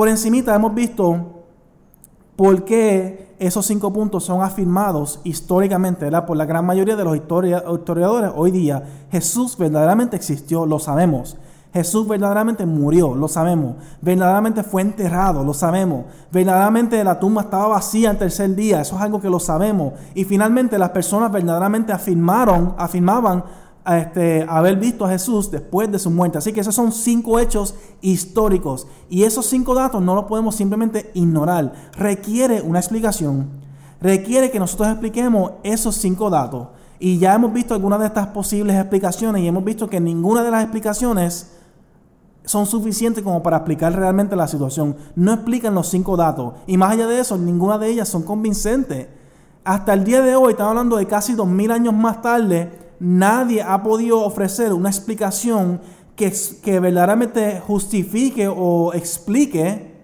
[0.00, 1.44] Por encimita hemos visto
[2.34, 8.32] por qué esos cinco puntos son afirmados históricamente por la gran mayoría de los historiadores
[8.34, 8.82] hoy día.
[9.10, 11.36] Jesús verdaderamente existió, lo sabemos.
[11.74, 13.76] Jesús verdaderamente murió, lo sabemos.
[14.00, 16.06] Verdaderamente fue enterrado, lo sabemos.
[16.32, 19.92] Verdaderamente la tumba estaba vacía el tercer día, eso es algo que lo sabemos.
[20.14, 23.44] Y finalmente las personas verdaderamente afirmaron, afirmaban
[23.98, 26.38] este, haber visto a Jesús después de su muerte.
[26.38, 28.86] Así que esos son cinco hechos históricos.
[29.08, 31.72] Y esos cinco datos no los podemos simplemente ignorar.
[31.96, 33.48] Requiere una explicación.
[34.00, 36.68] Requiere que nosotros expliquemos esos cinco datos.
[36.98, 40.50] Y ya hemos visto algunas de estas posibles explicaciones y hemos visto que ninguna de
[40.50, 41.52] las explicaciones
[42.44, 44.96] son suficientes como para explicar realmente la situación.
[45.14, 46.54] No explican los cinco datos.
[46.66, 49.08] Y más allá de eso, ninguna de ellas son convincentes.
[49.64, 52.70] Hasta el día de hoy, estamos hablando de casi dos mil años más tarde,
[53.00, 55.80] nadie ha podido ofrecer una explicación
[56.14, 56.32] que,
[56.62, 59.94] que verdaderamente justifique o explique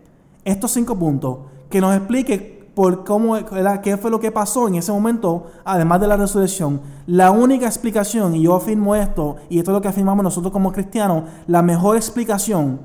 [0.44, 1.38] estos cinco puntos,
[1.68, 3.36] que nos explique por cómo,
[3.82, 6.82] qué fue lo que pasó en ese momento, además de la resurrección.
[7.06, 10.72] La única explicación, y yo afirmo esto, y esto es lo que afirmamos nosotros como
[10.72, 12.80] cristianos, la mejor explicación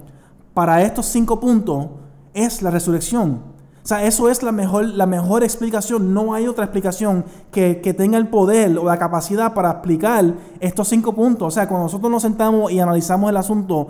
[0.53, 1.87] para estos cinco puntos
[2.33, 3.50] es la resurrección.
[3.83, 6.13] O sea, eso es la mejor, la mejor explicación.
[6.13, 11.13] No hay otra explicación que, tenga el poder o la capacidad para explicar estos cinco
[11.13, 11.47] puntos.
[11.47, 13.87] O sea, cuando nosotros nos sentamos y analizamos el asunto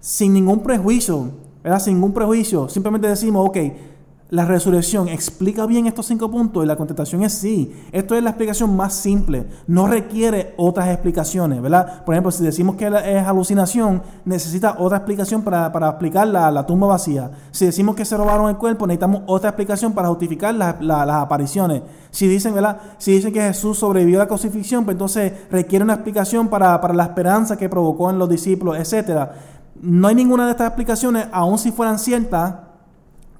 [0.00, 1.30] sin ningún prejuicio,
[1.62, 1.80] ¿verdad?
[1.80, 3.58] Sin ningún prejuicio, simplemente decimos, ok,
[4.34, 7.72] la resurrección explica bien estos cinco puntos y la contestación es sí.
[7.92, 12.04] Esto es la explicación más simple, no requiere otras explicaciones, ¿verdad?
[12.04, 17.30] Por ejemplo, si decimos que es alucinación, necesita otra explicación para, explicar la, tumba vacía.
[17.52, 21.82] Si decimos que se robaron el cuerpo, necesitamos otra explicación para justificar las apariciones.
[22.10, 22.78] Si dicen, ¿verdad?
[22.98, 26.92] Si dicen que Jesús sobrevivió a la crucifixión, pues entonces requiere una explicación para, para
[26.92, 29.28] la esperanza que provocó en los discípulos, etc.
[29.80, 32.63] No hay ninguna de estas explicaciones, aun si fueran ciertas,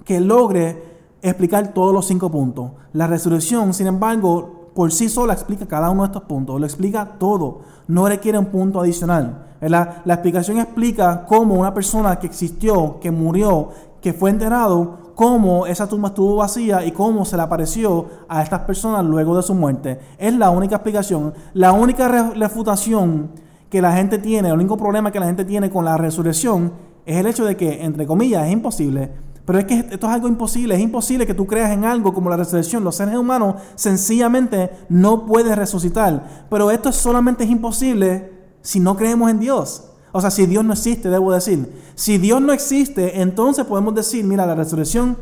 [0.05, 0.83] que logre
[1.23, 2.73] explicar todos los cinco puntos.
[2.93, 7.17] La resurrección, sin embargo, por sí sola explica cada uno de estos puntos, lo explica
[7.19, 9.47] todo, no requiere un punto adicional.
[9.61, 13.71] La, la explicación explica cómo una persona que existió, que murió,
[14.03, 18.61] que fue enterrado, cómo esa tumba estuvo vacía y cómo se le apareció a estas
[18.61, 19.99] personas luego de su muerte.
[20.19, 21.33] Es la única explicación.
[21.55, 23.31] La única refutación
[23.71, 26.73] que la gente tiene, el único problema que la gente tiene con la resurrección
[27.07, 29.11] es el hecho de que, entre comillas, es imposible
[29.45, 32.31] pero es que esto es algo imposible, es imposible que tú creas en algo como
[32.31, 32.83] la resurrección.
[32.83, 36.47] Los seres humanos sencillamente no pueden resucitar.
[36.49, 38.33] Pero esto solamente es imposible
[38.63, 39.91] si no creemos en Dios.
[40.13, 41.83] O sea, si Dios no existe, debo decir.
[41.95, 45.19] Si Dios no existe, entonces podemos decir, mira, la resurrección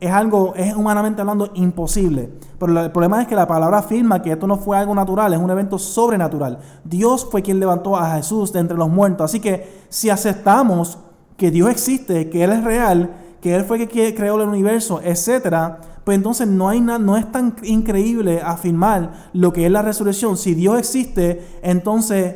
[0.00, 2.30] es algo, es humanamente hablando imposible.
[2.58, 5.38] Pero el problema es que la palabra afirma que esto no fue algo natural, es
[5.38, 6.60] un evento sobrenatural.
[6.84, 9.24] Dios fue quien levantó a Jesús de entre los muertos.
[9.24, 10.98] Así que si aceptamos
[11.36, 13.10] que Dios existe, que Él es real,
[13.46, 17.30] que Él fue quien creó el universo, etcétera, pues entonces no hay nada, no es
[17.30, 20.36] tan increíble afirmar lo que es la resurrección.
[20.36, 22.34] Si Dios existe, entonces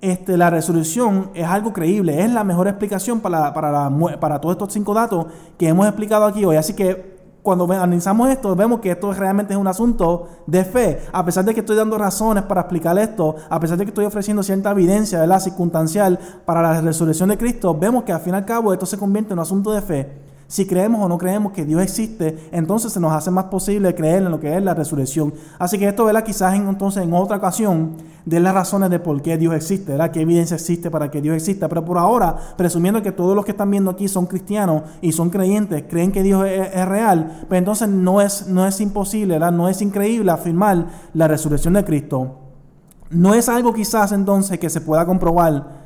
[0.00, 3.90] este, la resurrección es algo creíble, es la mejor explicación para, para,
[4.20, 5.26] para todos estos cinco datos
[5.58, 6.54] que hemos explicado aquí hoy.
[6.54, 7.10] Así que
[7.42, 11.00] cuando analizamos esto, vemos que esto realmente es un asunto de fe.
[11.12, 14.04] A pesar de que estoy dando razones para explicar esto, a pesar de que estoy
[14.04, 15.40] ofreciendo cierta evidencia ¿verdad?
[15.40, 18.96] circunstancial para la resurrección de Cristo, vemos que al fin y al cabo esto se
[18.96, 20.31] convierte en un asunto de fe.
[20.52, 24.22] Si creemos o no creemos que Dios existe, entonces se nos hace más posible creer
[24.22, 25.32] en lo que es la resurrección.
[25.58, 26.24] Así que esto, ¿verdad?
[26.24, 27.92] Quizás en, entonces en otra ocasión
[28.26, 30.10] de las razones de por qué Dios existe, ¿verdad?
[30.10, 31.70] ¿Qué evidencia existe para que Dios exista?
[31.70, 35.30] Pero por ahora, presumiendo que todos los que están viendo aquí son cristianos y son
[35.30, 39.38] creyentes, creen que Dios es, real, pues entonces no es, no es imposible.
[39.38, 42.40] No es increíble afirmar la resurrección de Cristo.
[43.08, 45.81] No es algo quizás entonces que se pueda comprobar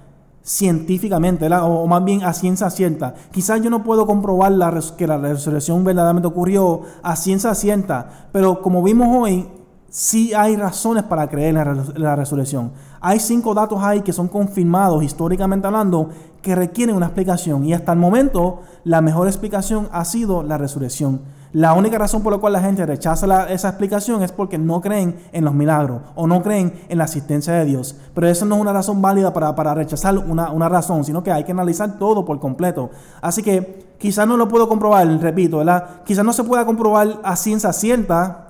[0.47, 3.15] científicamente, o más bien a ciencia cierta.
[3.33, 8.63] Quizás yo no puedo comprobar la que la resurrección verdaderamente ocurrió a ciencia cierta, pero
[8.63, 9.49] como vimos hoy,
[9.89, 12.71] sí hay razones para creer en la, resurrección.
[13.01, 16.11] Hay cinco datos ahí que son confirmados históricamente hablando
[16.43, 21.23] que requieren una explicación y hasta el momento la mejor explicación ha sido la resurrección.
[21.57, 25.17] La única razón por la cual la gente rechaza esa explicación es porque no creen
[25.33, 27.97] en los milagros o no creen en la asistencia de Dios.
[28.15, 31.45] Pero eso no es una razón válida para, rechazar una, una, razón, sino que hay
[31.45, 32.91] que analizar todo por completo.
[33.23, 36.03] Así que quizás no lo puedo comprobar, repito, ¿verdad?
[36.05, 38.49] Quizás no se pueda comprobar a ciencia cierta,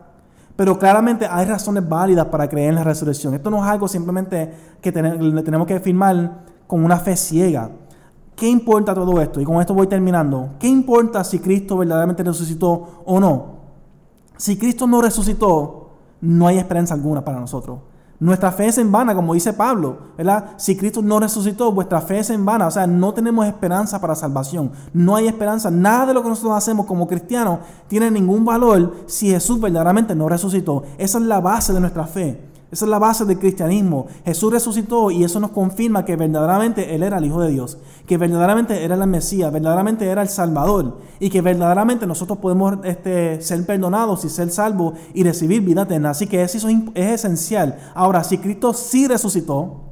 [0.57, 3.35] pero claramente hay razones válidas para creer en la resurrección.
[3.35, 7.71] Esto no es algo simplemente que tenemos que firmar con una fe ciega.
[8.37, 9.41] ¿Qué importa todo esto?
[9.41, 10.51] Y con esto voy terminando.
[10.59, 13.57] ¿Qué importa si Cristo verdaderamente resucitó o no?
[14.37, 15.89] Si Cristo no resucitó,
[16.21, 17.79] no hay esperanza alguna para nosotros.
[18.19, 20.53] Nuestra fe es en vana, como dice Pablo, ¿verdad?
[20.57, 22.67] Si Cristo no resucitó, vuestra fe es en vana.
[22.67, 24.71] O sea, no tenemos esperanza para salvación.
[24.93, 25.71] No hay esperanza.
[25.71, 30.29] Nada de lo que nosotros hacemos como cristianos tiene ningún valor si Jesús verdaderamente no
[30.29, 30.83] resucitó.
[30.99, 32.41] Esa es la base de nuestra fe.
[32.71, 34.07] Esa es la base del cristianismo.
[34.25, 38.17] Jesús resucitó y eso nos confirma que verdaderamente Él era el Hijo de Dios, que
[38.17, 43.67] verdaderamente era el Mesías, verdaderamente era el Salvador y que verdaderamente nosotros podemos este, ser
[43.67, 46.11] perdonados y ser salvos y recibir vida eterna.
[46.11, 47.79] Así que eso es esencial.
[47.95, 49.87] Ahora, si Cristo sí resucitó,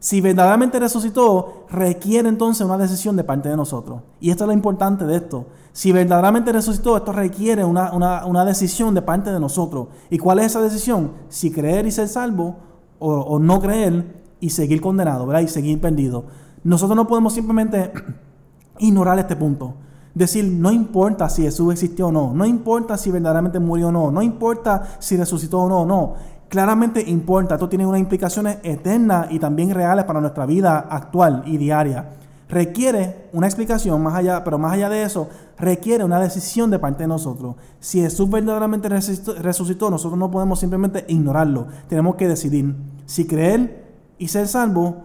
[0.00, 4.02] si verdaderamente resucitó, requiere entonces una decisión de parte de nosotros.
[4.20, 5.46] Y esto es lo importante de esto.
[5.72, 9.88] Si verdaderamente resucitó, esto requiere una, decisión de parte de nosotros.
[10.08, 11.12] ¿Y cuál es esa decisión?
[11.28, 12.56] Si creer y ser salvo
[13.00, 15.42] o, no creer y seguir condenado, ¿verdad?
[15.42, 16.26] Y seguir perdido.
[16.68, 17.90] Nosotros no podemos simplemente
[18.78, 19.74] ignorar este punto.
[20.14, 24.10] Decir, no importa si Jesús existió o no, no importa si verdaderamente murió o no,
[24.10, 26.14] no importa si resucitó o no, no
[26.48, 27.54] claramente importa.
[27.54, 32.10] Esto tiene unas implicaciones eternas y también reales para nuestra vida actual y diaria.
[32.50, 37.04] Requiere una explicación más allá, pero más allá de eso, requiere una decisión de parte
[37.04, 37.56] de nosotros.
[37.80, 41.66] Si Jesús verdaderamente resucitó, nosotros no podemos simplemente ignorarlo.
[41.88, 42.74] Tenemos que decidir
[43.06, 43.86] si creer
[44.18, 44.96] y ser salvo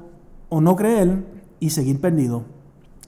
[0.49, 2.43] o no creer y seguir perdido.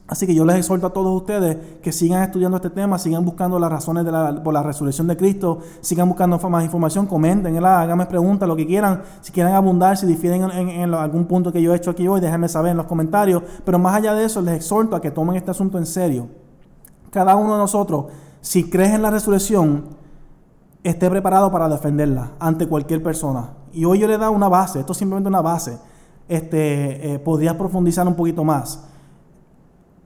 [0.08, 3.60] Así que yo les exhorto a todos ustedes que sigan estudiando este tema, sigan buscando
[3.60, 8.06] las razones de la, por la resurrección de Cristo, sigan buscando más información, comenten, háganme
[8.06, 11.76] preguntas, lo que quieran, si quieren abundar, si difieren en, algún punto que yo he
[11.76, 13.44] hecho aquí hoy, déjenme saber en los comentarios.
[13.66, 16.30] Pero más allá de eso, les exhorto a que tomen este asunto en serio.
[17.10, 18.06] Cada uno de nosotros,
[18.40, 19.86] si crees en la resurrección,
[20.82, 23.50] esté preparado para defenderla ante cualquier persona.
[23.74, 25.78] Y hoy yo le he dado una base, esto es simplemente una base.
[26.28, 28.80] Este, eh, profundizar un poquito más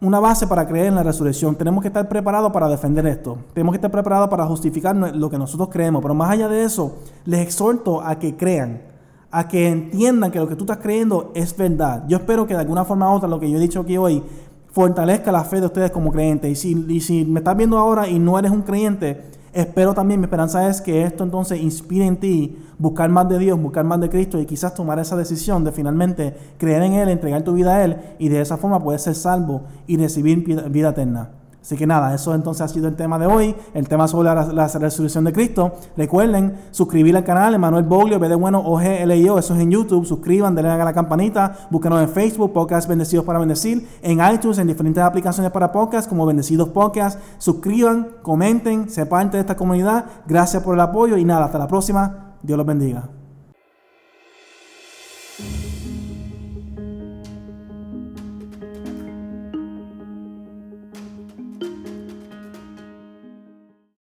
[0.02, 1.56] una base para creer en la resurrección.
[1.56, 3.38] Tenemos que estar preparados para defender esto.
[3.54, 6.02] Tenemos que estar preparados para justificar lo que nosotros creemos.
[6.02, 8.82] Pero más allá de eso, les exhorto a que crean,
[9.30, 12.06] a que entiendan que lo que tú estás creyendo es verdad.
[12.08, 14.24] Yo espero que de alguna forma u otra lo que yo he dicho aquí hoy
[14.72, 16.52] fortalezca la fe de ustedes como creyentes.
[16.52, 19.22] Y si, y si me estás viendo ahora y no eres un creyente,
[19.54, 23.60] Espero también, mi esperanza es que esto entonces inspire en ti buscar más de Dios,
[23.60, 27.42] buscar más de Cristo y quizás tomar esa decisión de finalmente creer en Él, entregar
[27.44, 31.39] tu vida a Él y de esa forma poder ser salvo y recibir vida eterna.
[31.70, 34.68] Así que nada, eso entonces ha sido el tema de hoy, el tema sobre la,
[34.68, 35.74] resurrección de Cristo.
[35.96, 40.04] Recuerden suscribir al canal Emanuel Boglio, BD Bueno, OGLIO, eso es en YouTube.
[40.04, 44.66] Suscriban, denle a la campanita, búsquenos en Facebook, Podcast Bendecidos para Bendecir, en iTunes, en
[44.66, 47.20] diferentes aplicaciones para podcast, como Bendecidos Podcast.
[47.38, 50.06] Suscriban, comenten, se parte de esta comunidad.
[50.26, 52.34] Gracias por el apoyo y nada, hasta la próxima.
[52.42, 53.10] Dios los bendiga.